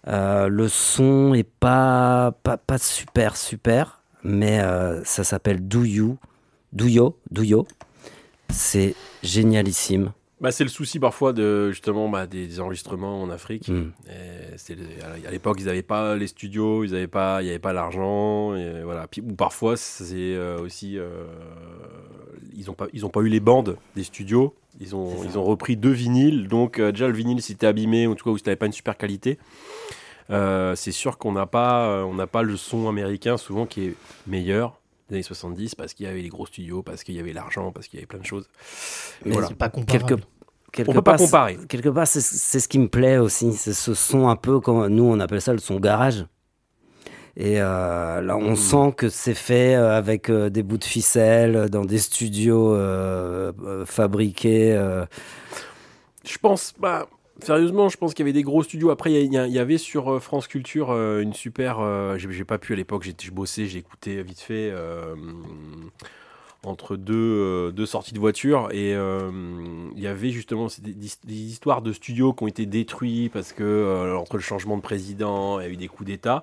[0.07, 4.61] Le son est pas, pas, super, super, mais
[5.05, 6.19] ça s'appelle Do You,
[6.73, 7.67] Do.
[8.51, 10.13] C'est génialissime.
[10.43, 13.69] Bah, c'est le souci parfois de justement bah, des, des enregistrements en Afrique.
[13.69, 13.93] Mm.
[14.11, 17.61] Et le- à l'époque, ils n'avaient pas les studios, ils n'avaient pas, il n'y avait
[17.61, 19.07] pas l'argent, et voilà.
[19.07, 21.25] Puis, ou parfois, c'est euh, aussi, euh,
[22.57, 24.55] ils n'ont pas, ils ont pas eu les bandes des studios.
[24.81, 28.13] Ils ont, ils ont repris deux vinyles, donc euh, déjà le vinyle s'était abîmé, ou
[28.13, 29.39] en tout cas, ou c'était pas une super qualité.
[30.31, 33.95] Euh, c'est sûr qu'on n'a pas, on n'a pas le son américain souvent qui est
[34.27, 34.81] meilleur
[35.11, 37.71] des années 70 parce qu'il y avait les gros studios, parce qu'il y avait l'argent,
[37.71, 38.49] parce qu'il y avait plein de choses.
[39.25, 39.49] Et Mais voilà.
[39.49, 40.07] C'est pas comparable.
[40.09, 40.23] Quelque,
[40.73, 41.59] quelque On peut pas part, c'est- comparer.
[41.69, 42.21] Quelque part, c'est
[42.61, 43.53] ce qui me plaît aussi.
[43.53, 46.27] C'est ce son un peu, comme nous on appelle ça le son garage.
[47.37, 51.71] Et euh, là, on sent que c'est fait euh, avec euh, des bouts de ficelle,
[51.71, 53.53] dans des studios euh,
[53.87, 54.79] fabriqués.
[56.27, 57.09] Je pense, bah,
[57.43, 58.91] sérieusement, je pense qu'il y avait des gros studios.
[58.91, 61.81] Après, il y avait sur France Culture une super.
[62.19, 64.71] j'ai pas pu à l'époque, je bossais, j'ai écouté vite fait
[66.65, 68.69] entre deux, euh, deux sorties de voiture.
[68.73, 69.31] Et euh,
[69.97, 73.63] il y avait justement des, des histoires de studios qui ont été détruits parce que
[73.65, 76.43] euh, entre le changement de président, il y a eu des coups d'État.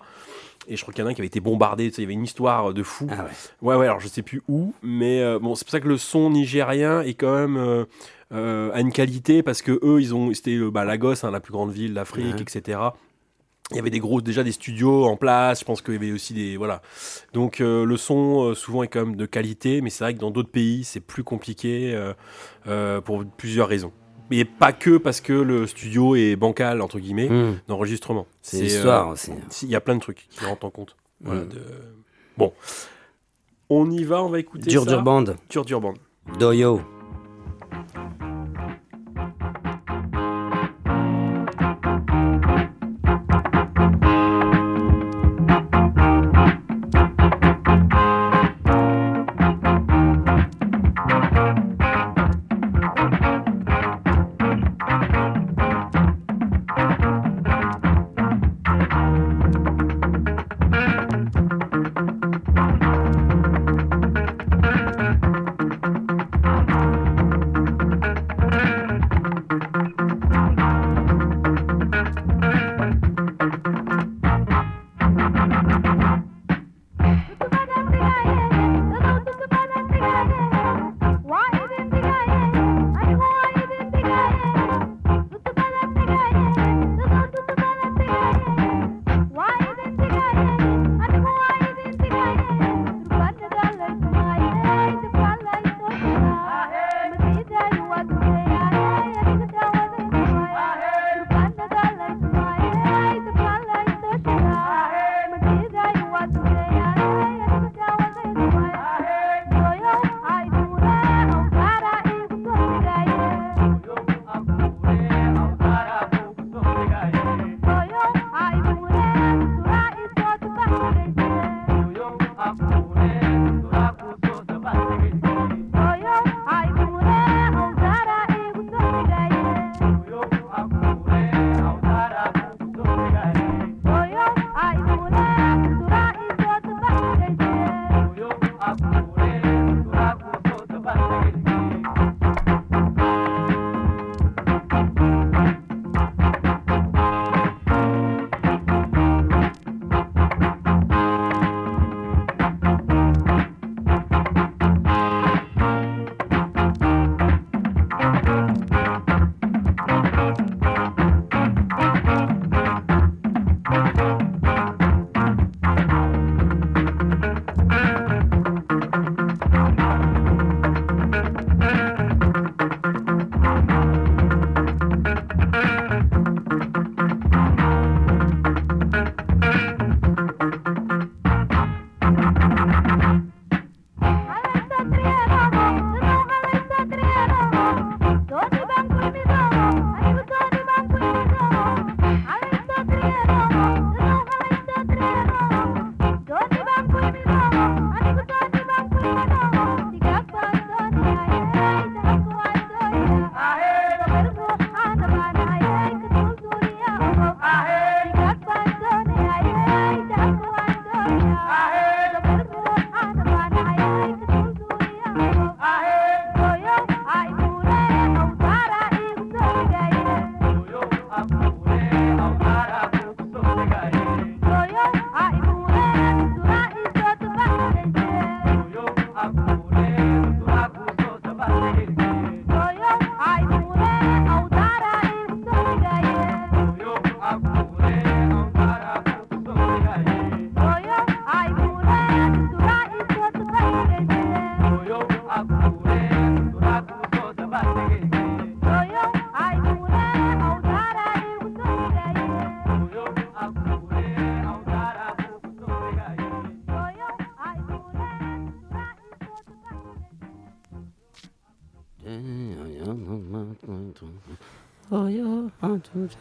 [0.68, 1.88] Et je crois qu'il y en a un qui avait été bombardé.
[1.88, 3.08] Il y avait une histoire de fou.
[3.10, 3.30] Ah ouais.
[3.62, 5.98] Ouais, ouais, alors je sais plus où, mais euh, bon, c'est pour ça que le
[5.98, 7.86] son nigérien est quand même euh,
[8.34, 11.40] euh, à une qualité parce que eux, ils ont, c'était euh, bah, Lagos, hein, la
[11.40, 12.42] plus grande ville d'Afrique, Ouais.
[12.42, 12.80] etc.
[13.72, 15.60] Il y avait des gros, déjà des studios en place.
[15.60, 16.82] Je pense qu'il y avait aussi des, voilà.
[17.34, 20.20] Donc euh, le son euh, souvent est quand même de qualité, mais c'est vrai que
[20.20, 21.96] dans d'autres pays, c'est plus compliqué
[22.68, 23.92] euh, pour plusieurs raisons.
[24.32, 27.58] Mais pas que parce que le studio est bancal entre guillemets Hmm.
[27.68, 28.26] d'enregistrement.
[28.42, 29.32] C'est l'histoire aussi.
[29.50, 30.96] si, Il y a plein de trucs qui rentrent en compte.
[31.22, 31.50] Voilà, Mm.
[31.50, 31.64] de-
[32.38, 32.54] Bon,
[33.70, 34.86] on y va, on va écouter Dur.
[34.86, 35.94] Dur Band, Dur Dur Band.
[36.40, 36.82] Doyo.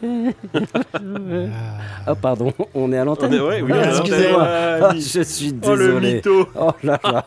[0.03, 0.99] Ah.
[2.07, 3.33] Ah, pardon, on est à l'antenne.
[3.35, 4.43] On est- ouais, oui, Ah, Excusez-moi.
[4.49, 5.01] Ah, oui.
[5.01, 6.15] je suis Oh le désolé.
[6.15, 7.25] mytho Oh là là.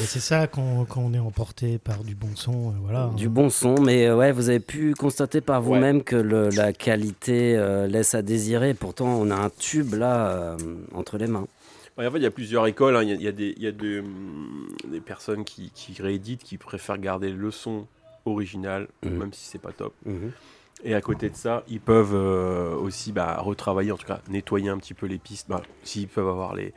[0.00, 3.10] C'est ça quand, quand on est emporté par du bon son, euh, voilà.
[3.16, 6.72] Du bon son, mais euh, ouais, vous avez pu constater par vous-même que le- la
[6.72, 8.74] qualité euh, laisse à désirer.
[8.74, 10.56] Pourtant, on a un tube là euh,
[10.94, 11.46] entre les mains.
[11.96, 12.96] Ouais, en fait, il y a plusieurs écoles.
[12.96, 13.02] hein.
[13.02, 14.02] Il y a- il y, a des, il y a des,
[14.88, 17.86] des personnes qui, qui rééditent, qui préfèrent garder le son
[18.26, 19.16] original, Mhm.
[19.18, 19.94] même si c'est pas top.
[20.82, 24.70] Et à côté de ça, ils peuvent euh, aussi bah, retravailler, en tout cas nettoyer
[24.70, 26.72] un petit peu les pistes, bah, s'ils peuvent avoir les,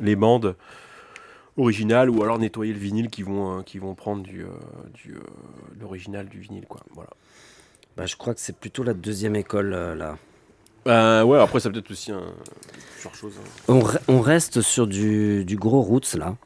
[0.00, 0.54] les bandes
[1.56, 4.48] originales, ou alors nettoyer le vinyle qui vont, euh, qui vont prendre du, euh,
[4.92, 5.16] du,
[5.80, 6.66] l'original du vinyle.
[6.68, 6.80] Quoi.
[6.94, 7.10] Voilà.
[7.96, 10.18] Bah, je crois que c'est plutôt la deuxième école là.
[10.86, 12.22] Euh, ouais, après, ça peut être aussi un,
[12.92, 13.34] plusieurs choses.
[13.38, 13.48] hein.
[13.68, 16.36] On, re- on reste sur du, du gros roots là,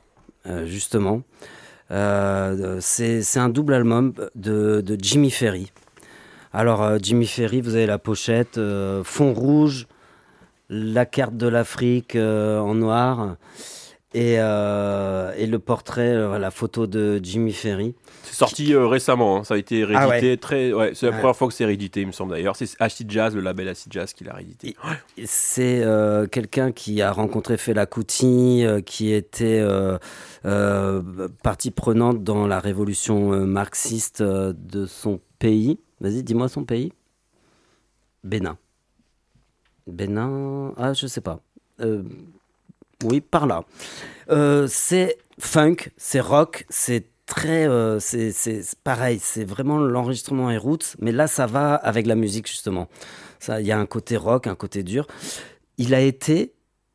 [0.47, 1.23] euh, justement.
[1.91, 5.71] Euh, c'est c'est un double album de, de Jimmy Ferry.
[6.53, 9.87] Alors euh, Jimmy Ferry, vous avez la pochette, euh, fond rouge,
[10.69, 13.37] la carte de l'Afrique euh, en noir
[14.15, 17.95] et, euh, et le portrait, euh, la photo de Jimmy Ferry.
[18.25, 19.45] C'est sorti euh, récemment, hein.
[19.45, 20.37] ça a été réédité Ah ouais.
[20.37, 20.73] très.
[20.75, 21.19] Ouais, c'est la Ouais.
[21.21, 22.55] première fois que c'est réédité, il me semble d'ailleurs.
[22.55, 24.77] C'est Acid Jazz, le label Acid Jazz, qui l'a réédité.
[25.25, 25.83] C'est
[26.31, 29.65] quelqu'un qui a rencontré Fela Kuti, qui était
[31.43, 35.79] partie prenante dans la révolution marxiste de son pays.
[36.03, 36.93] Vas-y, dis-moi son pays.
[38.25, 38.59] Bénin.
[39.87, 40.75] Bénin.
[40.77, 41.39] Ah, je sais pas.
[41.81, 42.03] Euh,
[43.05, 43.65] oui, par là.
[44.29, 47.69] Euh, c'est funk, c'est rock, c'est très.
[47.69, 48.33] euh, c'est
[48.83, 52.89] pareil, c'est vraiment l'enregistrement et roots, mais là, ça va avec la musique, justement.
[53.49, 55.07] Il y a un côté rock, un côté dur.
[55.79, 56.53] Il a été,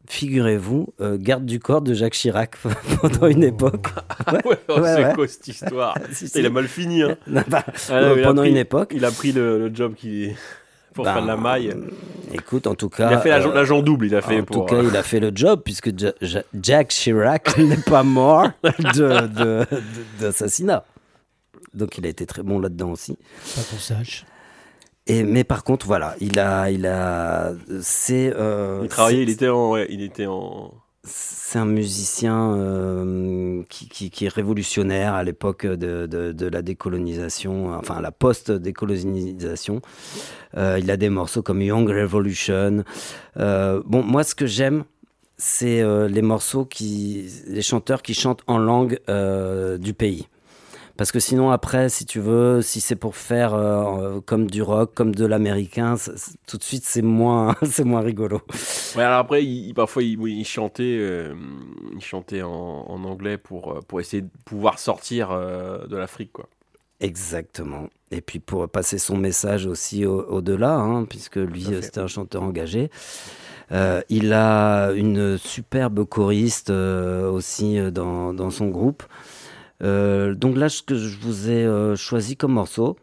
[0.07, 2.55] figurez-vous, euh, garde du corps de Jacques Chirac
[3.01, 3.87] pendant une époque.
[4.25, 5.13] Ah ouais, oh, ouais, c'est ouais.
[5.15, 6.39] quoi cette histoire Si, Putain, si.
[6.39, 7.03] Il a mal fini.
[7.03, 7.17] Hein.
[7.27, 8.91] Non, bah, Ah, euh, pendant pris- une époque.
[8.95, 10.29] Il a pris le, le job qui
[10.93, 11.75] pour Ben, faire de la maille.
[12.33, 13.11] Écoute, en tout cas.
[13.11, 14.65] Il a fait l'agent euh, l'agent double, il a fait en pour.
[14.65, 18.01] tout cas, euh, il a fait le job puisque Ja- Ja- Jack Chirac n'est pas
[18.03, 19.65] mort de- de- de-
[20.19, 20.83] d'assassinat.
[21.73, 23.15] Donc il a été très bon là-dedans aussi.
[23.55, 24.25] Pas qu'on sache.
[25.07, 29.47] Et, mais par contre, voilà, il a, il a, c'est, euh, il travaillait, il était
[29.49, 29.71] en.
[29.71, 30.73] ouais, il était en.
[31.03, 36.61] c'est un musicien euh, qui, qui- qui est révolutionnaire à l'époque de, de- de la
[36.61, 39.81] décolonisation, enfin la post-décolonisation.
[40.57, 42.83] Euh, il a des morceaux comme Young Revolution.
[43.37, 44.83] Bon, moi, ce que j'aime,
[45.37, 48.99] c'est les morceaux qui, les chanteurs qui chantent en langue
[49.79, 50.27] du pays.
[50.97, 54.93] Parce que sinon, après, si tu veux, si c'est pour faire euh, comme du rock,
[54.95, 55.95] comme de l'américain,
[56.47, 58.41] tout de suite, c'est moins, c'est moins rigolo.
[58.95, 61.35] Ouais, alors après, il, parfois, il, chantait, euh,
[61.95, 62.49] il chantait en,
[62.87, 66.47] en anglais pour, euh, pour essayer de pouvoir sortir euh, de l'Afrique, quoi.
[66.99, 67.89] Exactement.
[68.09, 72.41] Et puis pour passer son message aussi au- au-delà, hein, puisque lui, c'était un chanteur
[72.41, 72.89] engagé.
[73.71, 79.03] Euh, il a une superbe choriste euh, aussi dans, dans son groupe.
[79.83, 82.97] Euh, donc là, ce que je vous ai euh, choisi comme morceau,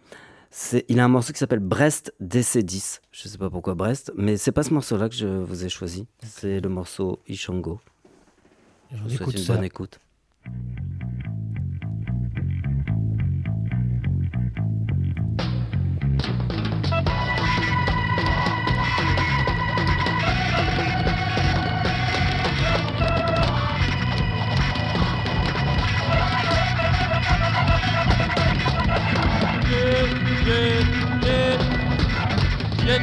[0.51, 3.01] c'est, il a un morceau qui s'appelle Brest DC10.
[3.13, 5.69] Je ne sais pas pourquoi Brest, mais c'est pas ce morceau-là que je vous ai
[5.69, 6.07] choisi.
[6.23, 7.81] C'est le morceau Ishango.
[8.93, 9.55] Et Je on vous souhaite écoute une ça.
[9.55, 10.01] bonne écoute.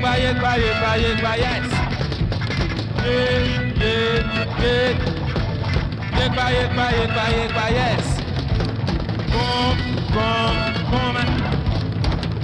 [0.02, 1.70] yegba yegba yegba yegba yes.
[3.06, 3.18] Ye
[3.82, 3.94] ye
[4.62, 4.76] ye
[6.18, 8.08] yegba yegba yegba yegba yes.
[9.34, 9.78] Kom
[10.16, 10.56] kom
[10.90, 11.26] kome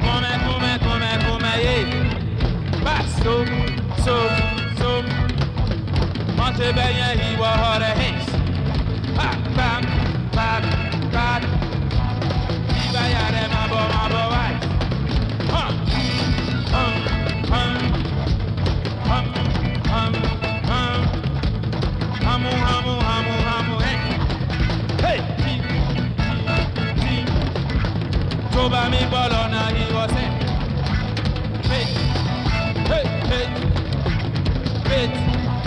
[0.04, 1.78] kome kome kome kome ye.
[2.84, 3.36] Bas so
[4.06, 4.16] so
[4.80, 4.92] so.
[6.38, 8.28] Monte bẹyẹ ìwọ ọrẹ hins.
[9.18, 9.70] Pa pa
[10.36, 10.50] pa
[11.14, 11.28] pa.
[12.82, 14.56] Ìgbà yàrá ma bọ̀ ma bọ̀ wáyé.
[28.68, 30.27] ó bá mi bọ́ lọ́nà ìwọ̀sẹ̀.
[31.68, 31.94] faith
[32.89, 33.11] faith
[34.89, 35.06] "Hey,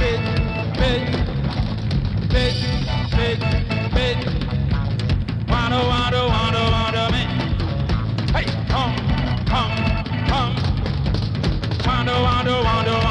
[0.00, 0.18] hey,
[0.80, 1.00] hey,
[2.34, 2.52] hey,
[3.16, 3.36] hey,
[3.96, 4.14] hey,
[5.50, 7.22] wàdó wàdó wàdó wàdó mi.
[8.34, 8.96] Hey, come,
[9.52, 9.74] come,
[10.30, 10.54] come.
[11.86, 13.09] Wàdó wàdó wàdó wàdó.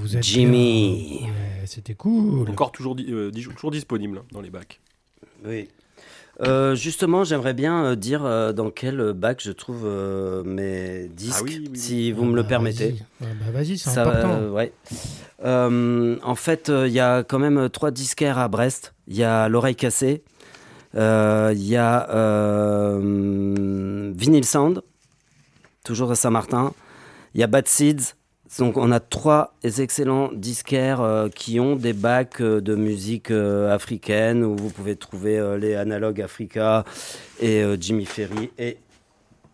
[0.00, 1.18] Vous êtes Jimmy.
[1.20, 1.26] bien.
[1.28, 2.48] Ouais, C'était cool.
[2.50, 4.80] Encore toujours, di- euh, di- toujours disponible hein, dans les bacs.
[5.44, 5.68] Oui.
[6.40, 9.86] Euh, justement, j'aimerais bien euh, dire euh, dans quel bac je trouve
[10.46, 11.78] mes disques, Ah oui, oui, oui.
[11.78, 12.90] si vous Ah me le bah, permettez.
[12.90, 14.32] Vas-y, Ouais, bah, vas-y, c'est Ça, important.
[14.40, 14.72] euh, ouais.
[15.44, 18.94] Euh, en fait, euh, il y a quand même euh, trois disquaires à Brest.
[19.08, 20.22] Il y a l'oreille cassée,
[20.96, 24.82] euh, il y a euh, Vinyl Sound,
[25.84, 26.72] toujours à Saint-Martin.
[27.34, 28.14] Il y a Bad Seeds.
[28.58, 33.72] Donc, on a trois excellents disquaires euh, qui ont des bacs euh, de musique euh,
[33.74, 36.84] africaine où vous pouvez trouver les Analogues Africa
[37.40, 38.78] et Jimmy Ferry et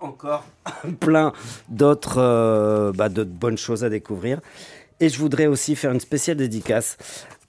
[0.01, 0.45] encore
[1.01, 1.33] plein
[1.69, 4.41] d'autres bah, de bonnes choses à découvrir.
[5.01, 6.97] Et je voudrais aussi faire une spéciale dédicace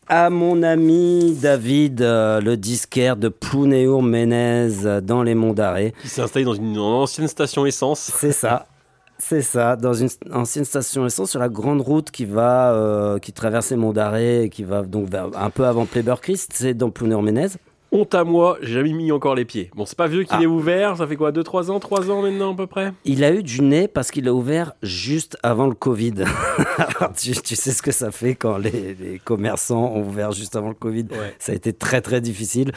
[0.09, 5.93] à mon ami David, euh, le disquaire de Plounéour Ménez euh, dans les Monts d'Arrée.
[6.01, 8.11] Qui s'est installé dans une ancienne station essence.
[8.17, 8.65] C'est ça.
[9.21, 13.33] C'est ça, dans une ancienne station essence sur la grande route qui va, euh, qui
[13.75, 17.47] monts d'arrêt et qui va donc vers- un peu avant Pleyber-Christ, c'est dans Plounéour-Ménez.
[17.91, 19.71] Honte à moi, j'ai jamais mis encore les pieds.
[19.75, 20.43] Bon, c'est pas vieux qu'il Ah.
[20.43, 22.93] est ouvert, ça fait quoi 2-3 ans 3 ans maintenant à peu près?
[23.03, 26.13] Il a eu du nez parce qu'il a ouvert juste avant le Covid.
[26.77, 30.55] Alors, tu, tu sais ce que ça fait quand les, les commerçants ont ouvert juste
[30.55, 31.07] avant le Covid.
[31.11, 31.35] Ouais.
[31.39, 32.71] Ça a été très très difficile.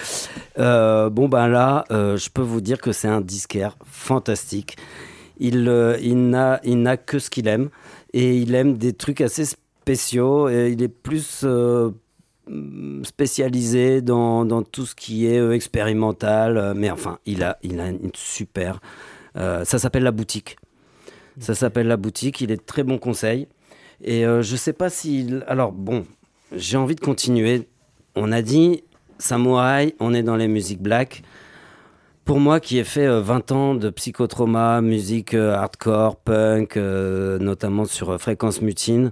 [0.59, 4.77] Euh, bon ben là, euh, je peux vous dire que c'est un disquaire fantastique.
[5.39, 7.71] Il, euh, il n'a que ce qu'il aime
[8.13, 10.49] et il aime des trucs assez spéciaux.
[10.49, 11.91] Et il est plus euh,
[12.49, 16.75] mm, spécialisé dans, dans tout ce qui est euh, expérimental.
[16.77, 18.81] Mais enfin, il a, il a une super.
[19.35, 20.57] ça s'appelle La Boutique.
[21.39, 22.41] Ça s'appelle La Boutique.
[22.41, 23.49] Il est très bon conseil.
[24.03, 25.45] Et euh, je sais pas s'il.
[25.47, 26.05] Alors, bon,
[26.55, 27.69] j'ai envie de continuer.
[28.17, 28.83] On a dit
[29.19, 31.23] Samouraï, on est dans les musiques black.
[32.25, 37.39] Pour moi, qui ai fait euh, 20 ans de psychotrauma, musique euh, hardcore, punk, euh,
[37.39, 39.11] notamment sur euh, Fréquence Mutine,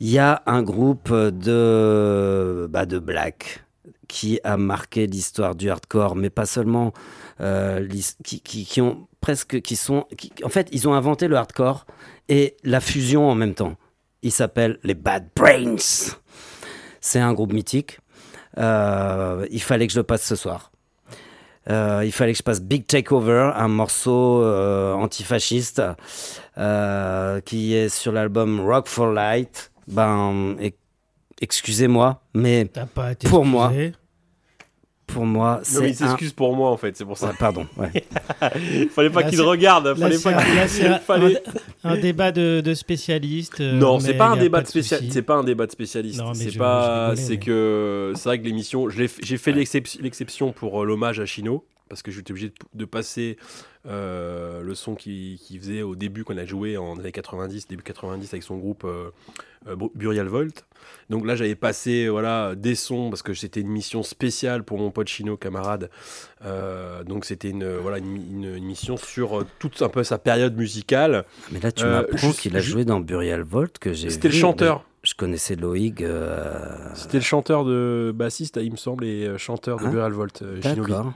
[0.00, 3.64] il y a un groupe euh, de, bah, de black
[4.08, 6.92] qui a marqué l'histoire du hardcore, mais pas seulement,
[7.40, 7.86] euh,
[8.24, 10.06] qui, ont presque, qui sont,
[10.44, 11.86] en fait, ils ont inventé le hardcore
[12.28, 13.76] et la fusion en même temps.
[14.22, 15.76] Ils s'appellent les Bad Brains.
[17.00, 18.00] C'est un groupe mythique.
[18.58, 20.72] Euh, il fallait que je le passe ce soir.
[21.70, 25.82] Euh, il fallait que je passe Big Takeover, un morceau euh, antifasciste
[26.58, 29.70] euh, qui est sur l'album Rock for Light.
[29.86, 30.56] Ben,
[31.40, 32.70] excusez-moi, mais
[33.28, 33.72] Pour moi.
[35.12, 36.08] Pour moi, Non, mais il c'est un...
[36.08, 37.28] s'excuse pour moi en fait, c'est pour ça.
[37.28, 37.66] Ouais, pardon.
[37.76, 37.90] ouais.
[38.90, 40.54] Fallait pas Là, qu'il c'est- regarde, Là, fallait c'est pas un, qu'il.
[40.54, 41.42] là, c'est un- fallait-
[41.84, 43.60] un débat de, de spécialistes.
[43.60, 45.00] euh, Non, c'est pas un débat pas de spécial.
[45.00, 45.12] souci.
[45.12, 46.18] C'est pas un débat de spécialiste.
[46.18, 47.12] Non, mais C'est je- pas.
[47.16, 48.88] C'est mais- que c'est vrai que l'émission.
[48.88, 52.84] J'ai fait l'excep- l'exception pour euh, l'hommage à Chino parce que j'étais obligé de, de
[52.86, 53.36] passer
[53.86, 57.68] euh, le son qu'il qui faisait au début quand on a joué en années 90,
[57.68, 59.10] début 90 avec son groupe euh,
[59.68, 60.64] euh, Bu- Burial Volt.
[61.10, 64.90] Donc là, j'avais passé voilà des sons parce que c'était une mission spéciale pour mon
[64.90, 65.90] pote Chino camarade.
[66.44, 70.56] Euh, donc c'était une voilà une, une- une mission sur toute un peu sa période
[70.56, 71.26] musicale.
[71.52, 74.86] Mais là, tu m'apprends qu'il a joué dans Burial Volt que j'ai C'était le chanteur.
[75.02, 76.04] Je connaissais Loïg.
[76.04, 80.12] euh, C'était le chanteur de bassiste, il me semble, et euh, chanteur de Hein Burial
[80.12, 80.60] Volt, euh.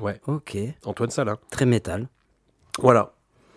[0.01, 0.57] Ouais, Ok.
[0.85, 1.39] Antoine Salin.
[1.51, 2.09] Très métal.
[2.79, 3.13] Voilà.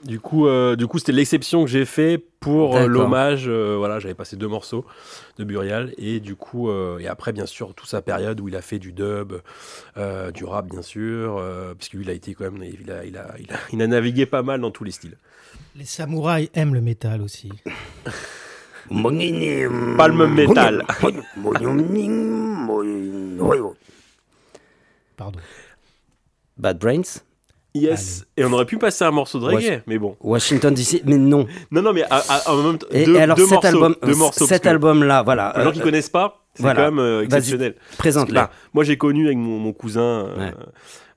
[0.05, 3.45] Du coup, euh, du coup, c'était l'exception que j'ai fait pour euh, l'hommage.
[3.49, 4.85] euh, voilà, j'avais passé deux morceaux
[5.37, 8.55] de Burial et du coup, euh, et après, bien sûr, toute sa période où il
[8.55, 9.33] a fait du dub,
[9.97, 13.17] euh, du rap, bien sûr, euh, parce qu'il a été quand même, il a, il
[13.17, 15.17] a, il a, il a navigué pas mal dans tous les styles.
[15.75, 17.51] Les samouraïs aiment le métal aussi.
[18.89, 20.83] Palme métal.
[25.17, 25.39] Pardon.
[26.57, 27.21] Bad Brains,
[27.75, 28.25] Yes.
[28.35, 30.17] Et on aurait pu passer un morceau de reggae, mais bon.
[30.21, 31.45] Washington DC, mais non.
[31.69, 33.67] Non, non, mais à- à- en même temps, Et, deux, et alors deux cet morceaux,
[33.67, 35.53] album, deux morceaux, cet album-là, voilà.
[35.55, 36.79] Les gens euh, qui connaissent pas, c'est voilà.
[36.85, 37.75] quand même euh, exceptionnel.
[37.99, 38.33] Présente-les.
[38.33, 40.53] Bah, moi, j'ai connu avec mon, mon cousin euh, Ouais.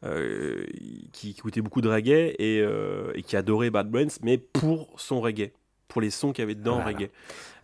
[0.05, 0.67] euh,
[1.15, 4.89] qui, qui écoutait beaucoup de reggae et, euh, et qui adorait Bad Brains, mais pour
[4.99, 5.53] son reggae,
[5.89, 6.89] pour les sons qu'il y avait dedans Voilà.
[6.99, 7.11] reggae.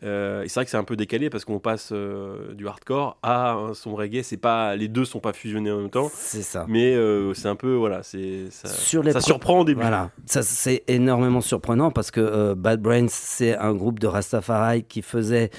[0.05, 3.19] Euh, et c'est vrai que c'est un peu décalé parce qu'on passe euh, du hardcore
[3.23, 4.23] à un son reggae.
[4.23, 6.67] C'est pas les deux sont pas fusionnés en même temps, C'est ça.
[6.69, 9.81] mais euh, c'est un peu voilà, c'est ça, Sur les ça surprend au début.
[9.81, 14.85] Voilà, ça c'est énormément surprenant parce que euh, Bad Brains c'est un groupe de Rastafari
[14.85, 15.51] qui faisait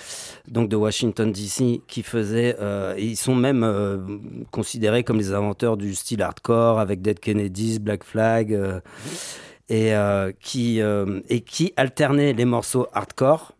[0.47, 2.55] donc de Washington DC qui faisait
[2.97, 8.57] ils sont même considérés comme les inventeurs du style hardcore avec Dead Kennedys, Black Flag
[9.69, 9.93] et
[10.39, 13.53] qui et qui alternaient les morceaux hardcore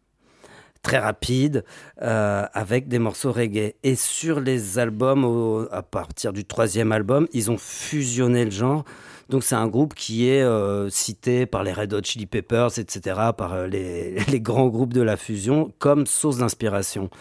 [0.90, 1.64] très rapides
[2.02, 7.52] euh, avec des morceaux reggae et sur les albums à partir du troisième album ils
[7.52, 8.86] ont fusionné le genre
[9.30, 13.20] donc c'est un groupe qui est euh, cité par les Red Hot Chili Peppers, etc.,
[13.38, 17.12] par euh, les, les grands groupes de la fusion comme source d'inspiration.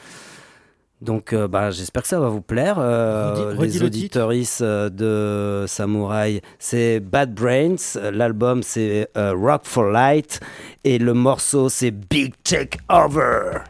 [1.00, 2.76] Donc euh, bah, j'espère que ça va vous plaire.
[2.78, 4.20] Euh, Redis- redis les le titre.
[4.20, 7.76] auditoristes euh, de Samouraï, c'est Bad Brains,
[8.12, 10.40] l'album c'est euh, Rock for Light
[10.82, 13.60] et le morceau c'est Big Take Over.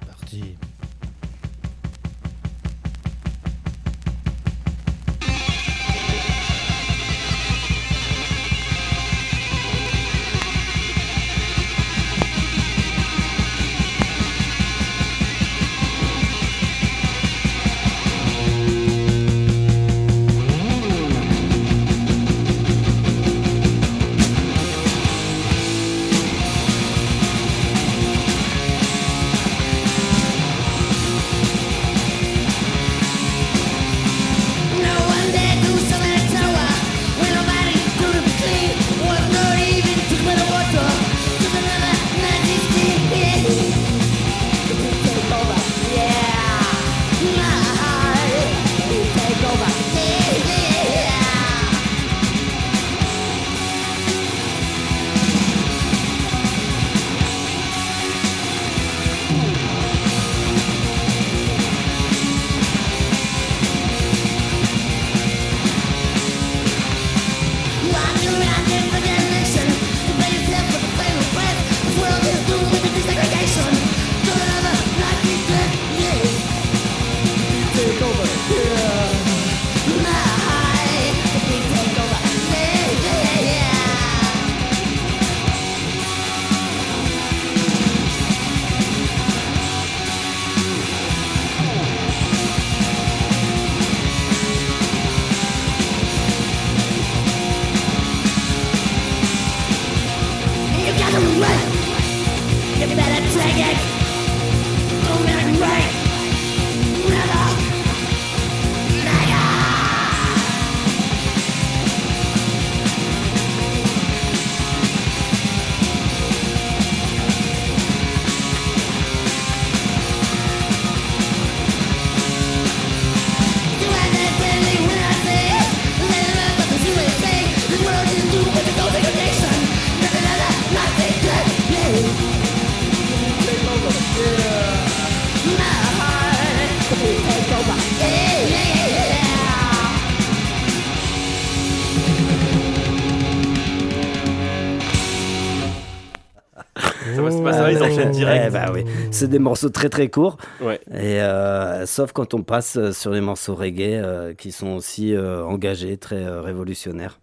[149.18, 150.36] C'est des morceaux très très courts.
[150.60, 150.80] Ouais.
[150.92, 155.14] Et euh, sauf quand on passe euh, sur les morceaux reggae euh, qui sont aussi
[155.14, 157.18] euh, engagés, très euh, révolutionnaires.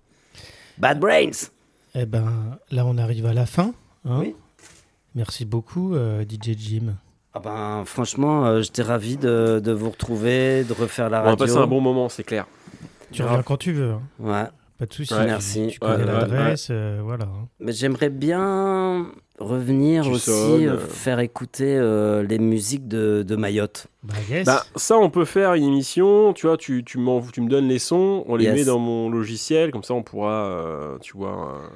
[0.77, 1.49] Bad Brains
[1.95, 3.73] Eh ben, là, on arrive à la fin.
[4.07, 4.19] hein.
[4.19, 4.35] Oui.
[5.15, 6.95] Merci beaucoup, euh, DJ Jim.
[7.33, 11.29] ah ben, Franchement, euh, j'étais ravi de, de vous retrouver, de refaire la On va
[11.31, 11.45] radio.
[11.45, 12.45] passer un bon moment, c'est clair.
[13.11, 13.91] Tu reviens quand tu veux.
[13.91, 14.01] hein.
[14.19, 14.43] Ouais.
[14.77, 15.13] Pas de souci.
[15.13, 15.67] Ouais, merci.
[15.71, 17.25] Tu connais Ouais, ouais, l'adresse, euh, voilà.
[17.25, 17.47] hein.
[17.61, 19.07] Mais j'aimerais bien
[19.39, 20.77] revenir Tu aussi, sonnes, euh, euh.
[20.79, 23.87] faire écouter euh, les musiques de, de Mayotte.
[24.03, 24.45] Bah, yes.
[24.45, 26.33] Bah, ça, on peut faire une émission.
[26.33, 26.99] Tu vois, tu, tu,
[27.31, 28.53] tu me donnes les sons, on les Yes.
[28.55, 31.55] met dans mon logiciel, comme ça, on pourra, euh, tu vois.
[31.55, 31.67] euh,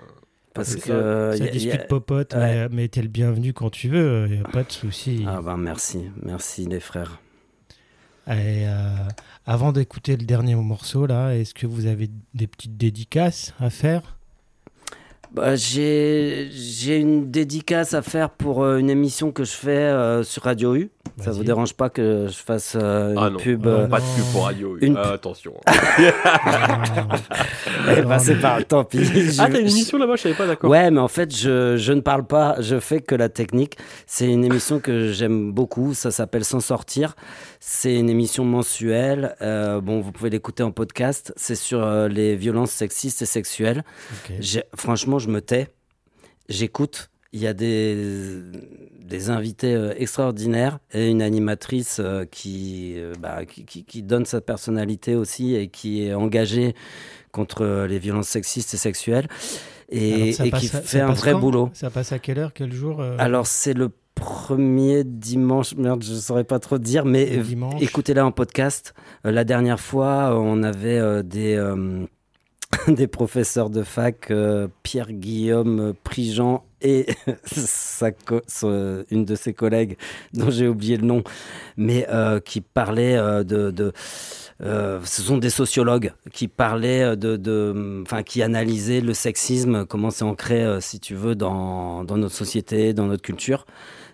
[0.54, 1.38] parce c'est que ça.
[1.38, 2.40] Ça y a- y a- discute popote, ouais.
[2.40, 5.24] mais, mais t'es le bienvenu quand tu veux, il n'y a pas de souci.
[5.26, 7.20] Ah ben merci, merci les frères.
[8.28, 9.08] Et, euh,
[9.50, 14.16] avant d'écouter le dernier morceau, là, est-ce que vous avez des petites dédicaces à faire?
[15.32, 20.44] Bah, j'ai une dédicace à faire pour euh, une émission que je fais euh, sur
[20.44, 20.92] Radio U.
[21.22, 24.00] Ça vous dérange pas que je fasse euh, une Ah non, pub Ah euh, Pas
[24.00, 24.16] de Non.
[24.16, 24.78] pub pour radio.
[24.82, 25.54] Une- Ah, attention.
[27.98, 29.00] eh ben, c'est pas tant pis.
[29.40, 30.70] Ah, Je- t'as une émission là-bas, je savais pas, d'accord.
[30.70, 33.78] Ouais, mais en fait, je, je ne parle pas, je fais que la technique.
[34.08, 37.16] C'est une émission que j'aime beaucoup, ça s'appelle S'en sortir.
[37.60, 39.36] C'est une émission mensuelle.
[39.42, 41.34] Euh, bon, vous pouvez l'écouter en podcast.
[41.36, 43.84] C'est sur euh, les violences sexistes et sexuelles.
[44.76, 45.68] Franchement, je me tais,
[46.48, 47.10] j'écoute.
[47.32, 47.96] Il y a des,
[49.06, 54.26] des invités euh, extraordinaires et une animatrice euh, qui, euh, bah, qui, qui- qui donne
[54.26, 56.74] sa personnalité aussi et qui est engagée
[57.32, 59.28] contre les violences sexistes et sexuelles
[59.90, 61.70] et, qui à- fait un vrai boulot.
[61.74, 66.18] Ça passe à quelle heure, quel jour Alors, c'est le premier dimanche, merde, je ne
[66.20, 67.38] saurais pas trop dire, mais
[67.80, 68.94] écoutez-la en podcast.
[69.24, 71.58] La dernière fois, on avait des,
[72.88, 74.32] des professeurs de fac,
[74.84, 77.08] Pierre-Guillaume Prigent et
[79.12, 79.98] une de ses collègues,
[80.34, 81.24] dont j'ai oublié le nom,
[81.78, 83.94] mais euh, qui parlaient euh, de...
[84.62, 90.24] euh, ce sont des sociologues qui parlaient de, enfin, qui analysaient le sexisme, comment c'est
[90.24, 93.66] ancré, si tu veux, dans, dans notre société, dans notre culture.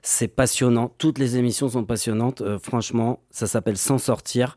[0.01, 0.93] C'est passionnant.
[0.99, 2.43] Toutes les émissions sont passionnantes.
[2.61, 4.55] Franchement, ça s'appelle Sans sortir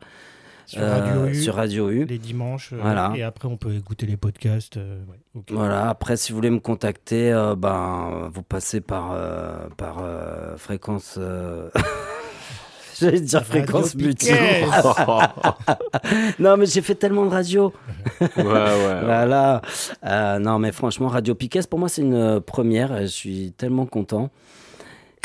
[0.69, 2.05] sur euh, Radio U, sur Radio U.
[2.05, 2.73] les dimanches.
[2.73, 3.12] euh, Voilà.
[3.16, 4.77] Et après, on peut écouter les podcasts.
[4.77, 5.43] euh, ouais.
[5.51, 5.89] Voilà.
[5.89, 11.15] Après, si vous voulez me contacter, euh, ben, vous passez par, euh, par euh, fréquence.
[11.19, 11.70] euh,
[13.01, 14.27] J'allais dire Radio fréquence multi.
[14.27, 14.65] Piquet.
[16.40, 17.73] non, mais j'ai fait tellement de radio.
[18.20, 18.45] ouais, ouais.
[18.45, 19.05] ouais.
[19.05, 19.62] Voilà.
[20.05, 23.01] Euh, non, mais franchement, Radio Piquet, pour moi, c'est une première.
[23.03, 24.31] Je suis tellement content.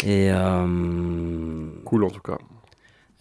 [0.04, 2.38] Et euh, Cool en tout cas.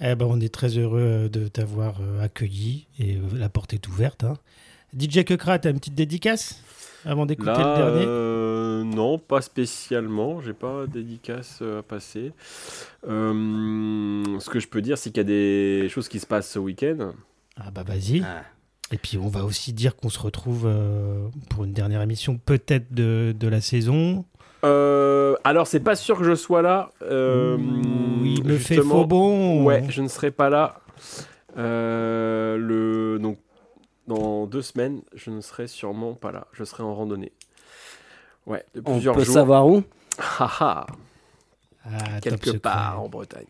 [0.05, 3.73] Eh ben, on est très heureux euh, de t'avoir euh, accueilli et euh, la porte
[3.73, 4.25] est ouverte.
[4.25, 4.35] hein.
[4.99, 6.61] DJ Kekra, t'as une petite dédicace
[7.05, 8.05] avant d'écouter le dernier?
[8.09, 10.41] euh, non, pas spécialement.
[10.41, 12.33] J'ai pas de dédicace à passer.
[13.09, 16.51] Euh, ce que je peux dire, c'est qu'il y a des choses qui se passent
[16.51, 17.13] ce week-end.
[17.57, 18.23] Ah bah vas-y.
[18.25, 18.43] Ah.
[18.93, 22.93] Et puis on va aussi dire qu'on se retrouve euh, pour une dernière émission peut-être
[22.93, 24.25] de, de la saison.
[24.65, 26.91] Euh, alors, c'est pas sûr que je sois là.
[27.03, 27.57] euh,
[28.45, 29.65] Me fait faux bon.
[29.65, 30.81] Ouais, je ne serai pas là.
[31.57, 33.39] Euh, le, donc,
[34.07, 36.47] dans deux semaines, je ne serai sûrement pas là.
[36.53, 37.33] Je serai en randonnée.
[38.47, 39.35] Ouais, de on plusieurs peut jours.
[39.35, 39.83] savoir où?
[40.19, 40.87] Ah, ah,
[41.85, 42.59] Ah, quelque secret.
[42.61, 43.45] part en Bretagne.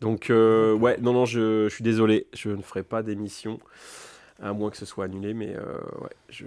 [0.00, 2.26] Donc, euh, ouais, non, non, je, je suis désolé.
[2.34, 3.58] Je ne ferai pas d'émission.
[4.42, 5.62] À moins que ce soit annulé, mais euh,
[6.02, 6.44] ouais, je,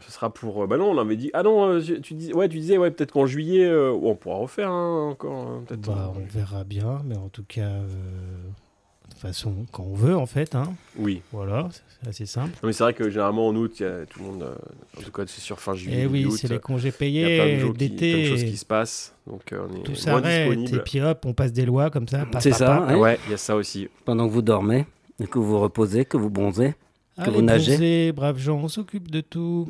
[0.00, 0.62] ce sera pour.
[0.62, 1.30] euh, bah non, on avait dit.
[1.34, 4.36] Ah non, euh, tu, dis, ouais, tu disais, ouais, peut-être qu'en juillet, euh, on pourra
[4.36, 5.36] refaire hein, encore.
[5.46, 5.82] hein, peut-être.
[5.82, 10.16] Bah, on verra bien, mais en tout cas, euh, de toute façon, quand on veut
[10.16, 10.54] en fait.
[10.54, 10.72] Hein.
[10.96, 11.20] Oui.
[11.32, 11.68] Voilà,
[12.02, 12.52] c'est assez simple.
[12.62, 14.42] Non, mais c'est vrai que généralement en août, il y a tout le monde.
[14.44, 14.54] euh,
[14.98, 15.98] en tout cas, c'est sur fin juillet.
[15.98, 17.88] Et Eh oui, août, c'est les congés Il y a plein de, payés jours qui-
[17.88, 18.56] plein de choses qui d'été.
[18.56, 19.14] se passent.
[19.26, 20.24] Donc, euh, on est Tout moins s'arrête.
[20.50, 20.82] Et disponible.
[20.86, 22.24] puis hop, on passe des lois comme ça.
[22.40, 22.96] C'est ça, hein.
[22.96, 23.88] Ouais, il y a ça aussi.
[24.06, 24.86] pendant que vous dormez
[25.22, 26.74] et que vous reposez, que vous bronzez.
[27.16, 27.72] Que Allez, vous nagez.
[27.72, 29.68] bronzés, braves gens, on s'occupe de tout.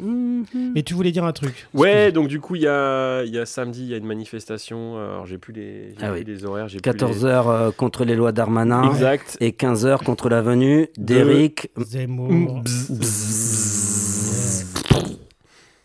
[0.54, 3.38] Mais tu voulais dire un truc Ouais, donc du coup, il y a, il y
[3.38, 4.96] a samedi, il y a une manifestation.
[4.96, 6.24] Alors, j'ai plus les, Ah plus oui.
[6.24, 6.68] les horaires.
[6.68, 9.36] j'ai plus 14h contre les lois Darmanin Exact.
[9.40, 11.70] et 15h contre la venue d'Éric.
[11.78, 12.62] Zemmour.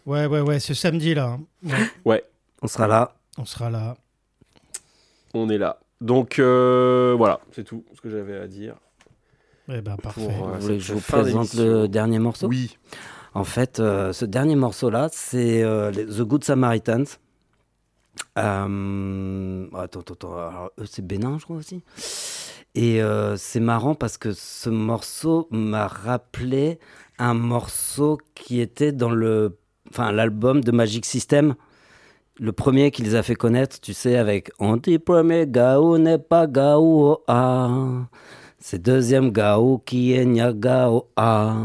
[0.06, 1.38] Ouais, ouais, ouais, ce samedi-là.
[1.66, 1.76] hein.
[2.06, 2.24] Ouais,
[2.62, 3.16] On sera là.
[3.38, 3.98] on sera là.
[5.34, 5.80] On est là.
[6.02, 8.76] Donc, euh, voilà, c'est tout ce que j'avais à dire.
[9.70, 10.22] Eh ben, parfait.
[10.22, 12.78] Pour, euh, Vous voulez que je vous présente le dernier morceau Oui.
[13.34, 17.06] En fait, euh, ce dernier morceau-là, c'est euh, The Good Samaritans.
[18.38, 20.38] Euh, attends, attends, attends.
[20.38, 21.84] Alors, eux, c'est Bénin, je crois aussi.
[22.76, 26.80] Et euh, c'est marrant parce que ce morceau m'a rappelé
[27.20, 29.58] un morceau qui était dans le,
[29.90, 31.56] enfin, l'album de Magic System.
[32.40, 36.20] Le premier qui les a fait connaître, tu sais, avec On dit premier Gao n'est
[36.20, 38.06] pas Gao ah.
[38.70, 41.56] C'est deuxième Gao qui est Nyagao ah.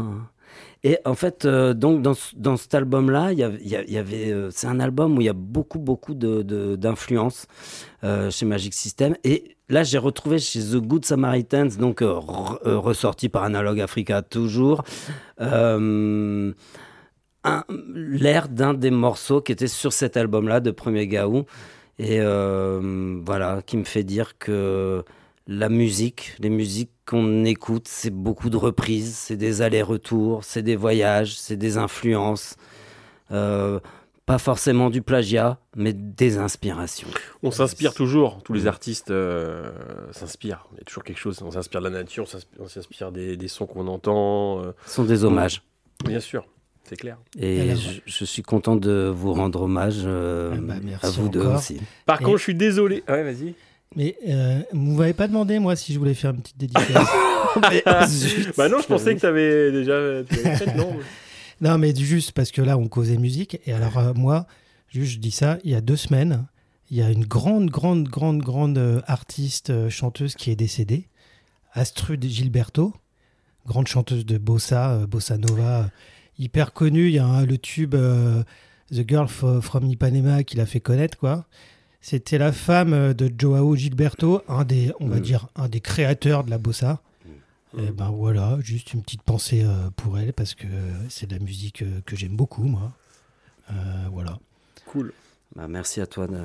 [0.85, 4.67] Et en fait, euh, donc dans, dans cet album-là, il y avait, a- euh, c'est
[4.67, 7.47] un album où il y a beaucoup, beaucoup de, d'influences
[8.05, 9.17] euh, chez Magic System.
[9.25, 14.85] Et là, j'ai retrouvé chez The Good Samaritans, donc re- ressorti par Analog Africa toujours,
[15.39, 16.53] l'air
[18.47, 21.43] d'un des morceaux qui était sur cet album-là de Premier Gaou.
[21.99, 25.03] Et voilà, qui me fait dire que
[25.47, 30.75] la musique, les musiques qu'on écoute, c'est beaucoup de reprises, c'est des allers-retours, c'est des
[30.75, 32.55] voyages, c'est des influences.
[33.31, 33.79] Euh,
[34.25, 37.09] Pas forcément du plagiat, mais des inspirations.
[37.43, 39.69] On s'inspire toujours, tous les artistes euh,
[40.11, 40.65] s'inspirent.
[40.71, 42.25] Il y a toujours quelque chose, on s'inspire de la nature,
[42.57, 44.61] on s'inspire- des, des sons qu'on entend.
[44.63, 45.61] euh, Ce sont des hommages.
[46.05, 46.45] bien sûr,
[46.85, 47.17] c'est clair.
[47.37, 51.27] Et je, je suis content de vous rendre hommage euh, Ah bah, merci à vous
[51.27, 51.81] deux aussi.
[52.05, 53.03] Par Et- contre, je suis désolé.
[53.09, 53.55] Ouais, vas-y.
[53.95, 57.07] Mais euh, vous m'avez pas demandé, moi, si je voulais faire une petite dédicace.
[58.57, 60.91] Bah non, je pensais que tu avais déjà tu fait, non
[61.61, 63.59] non, mais juste parce que là, on causait musique.
[63.65, 64.47] Et alors, euh, moi,
[64.89, 66.45] juste, je dis ça, il y a deux semaines,
[66.89, 71.07] il y a une grande, grande, grande, grande euh, artiste, euh, chanteuse qui est décédée,
[71.73, 72.93] Astrud Gilberto,
[73.65, 75.87] grande chanteuse de bossa, euh, bossa nova, euh,
[76.37, 77.07] hyper connue.
[77.07, 78.43] Il y a le tube euh,
[78.91, 81.45] The Girl from Ipanema qui l'a fait connaître, quoi.
[82.05, 85.21] C'était la femme euh, de Joao Gilberto, un des, on va Mm.
[85.21, 86.99] dire, un des créateurs de la bossa.
[87.75, 90.67] Et ben voilà, juste une petite pensée euh, pour elle parce que
[91.09, 92.91] c'est de la musique euh, que j'aime beaucoup, moi.
[93.71, 93.73] Euh,
[94.11, 94.37] voilà.
[94.85, 95.11] Cool.
[95.55, 96.27] Bah, merci à toi.
[96.27, 96.37] De...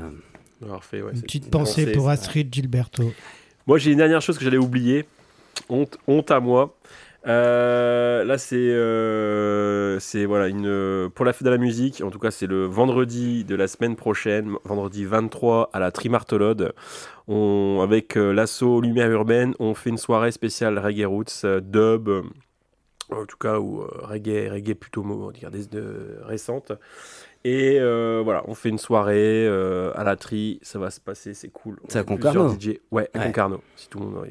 [0.62, 1.92] d'avoir fait, ouais, Une petite pensée pensée.
[1.92, 3.12] pour Astrid Gilberto.
[3.66, 5.04] Moi, j'ai une dernière chose que j'allais oublier.
[5.68, 6.74] Honte, honte à moi.
[7.26, 12.00] Euh, là, c'est euh, c'est voilà une pour la fête de la musique.
[12.02, 16.72] En tout cas, c'est le vendredi de la semaine prochaine, vendredi 23 à la Trimartolode.
[17.26, 22.08] On avec euh, l'assaut Lumière urbaine, on fait une soirée spéciale reggae roots, euh, dub.
[22.08, 22.22] euh,
[23.10, 26.72] en tout cas, ou euh, reggae, reggae plutôt on dire, des- de, récente.
[27.44, 31.32] Et euh, voilà, on fait une soirée euh, à la tri, ça va se passer,
[31.34, 31.78] c'est cool.
[31.88, 32.78] C'est à Concarneau DJ.
[32.90, 33.26] Ouais, à Ouais.
[33.26, 33.62] Concarneau.
[33.76, 34.26] Si tout le monde,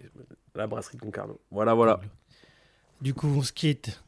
[0.55, 1.39] la brasserie de Concarneau.
[1.51, 1.99] Voilà, voilà.
[3.01, 4.01] Du coup, on se quitte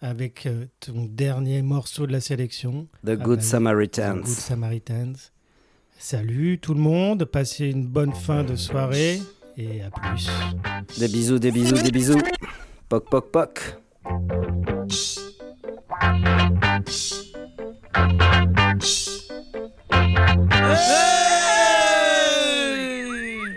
[0.00, 4.20] avec euh, ton dernier morceau de la sélection, The Ah Good bah, Samaritans.
[4.20, 5.14] Good Samaritans.
[5.98, 9.22] Salut tout le monde, passez une bonne fin de soirée
[9.56, 10.28] et à plus.
[10.98, 12.20] Des bisous, des bisous, des bisous.
[12.90, 13.76] Poc, poc, poc.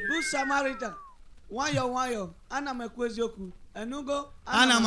[0.10, 0.94] Good Samaritan.
[1.52, 3.52] Nwayọ nwayọ, ana m ekwu eziokwu.
[3.76, 4.86] Enugo, ana m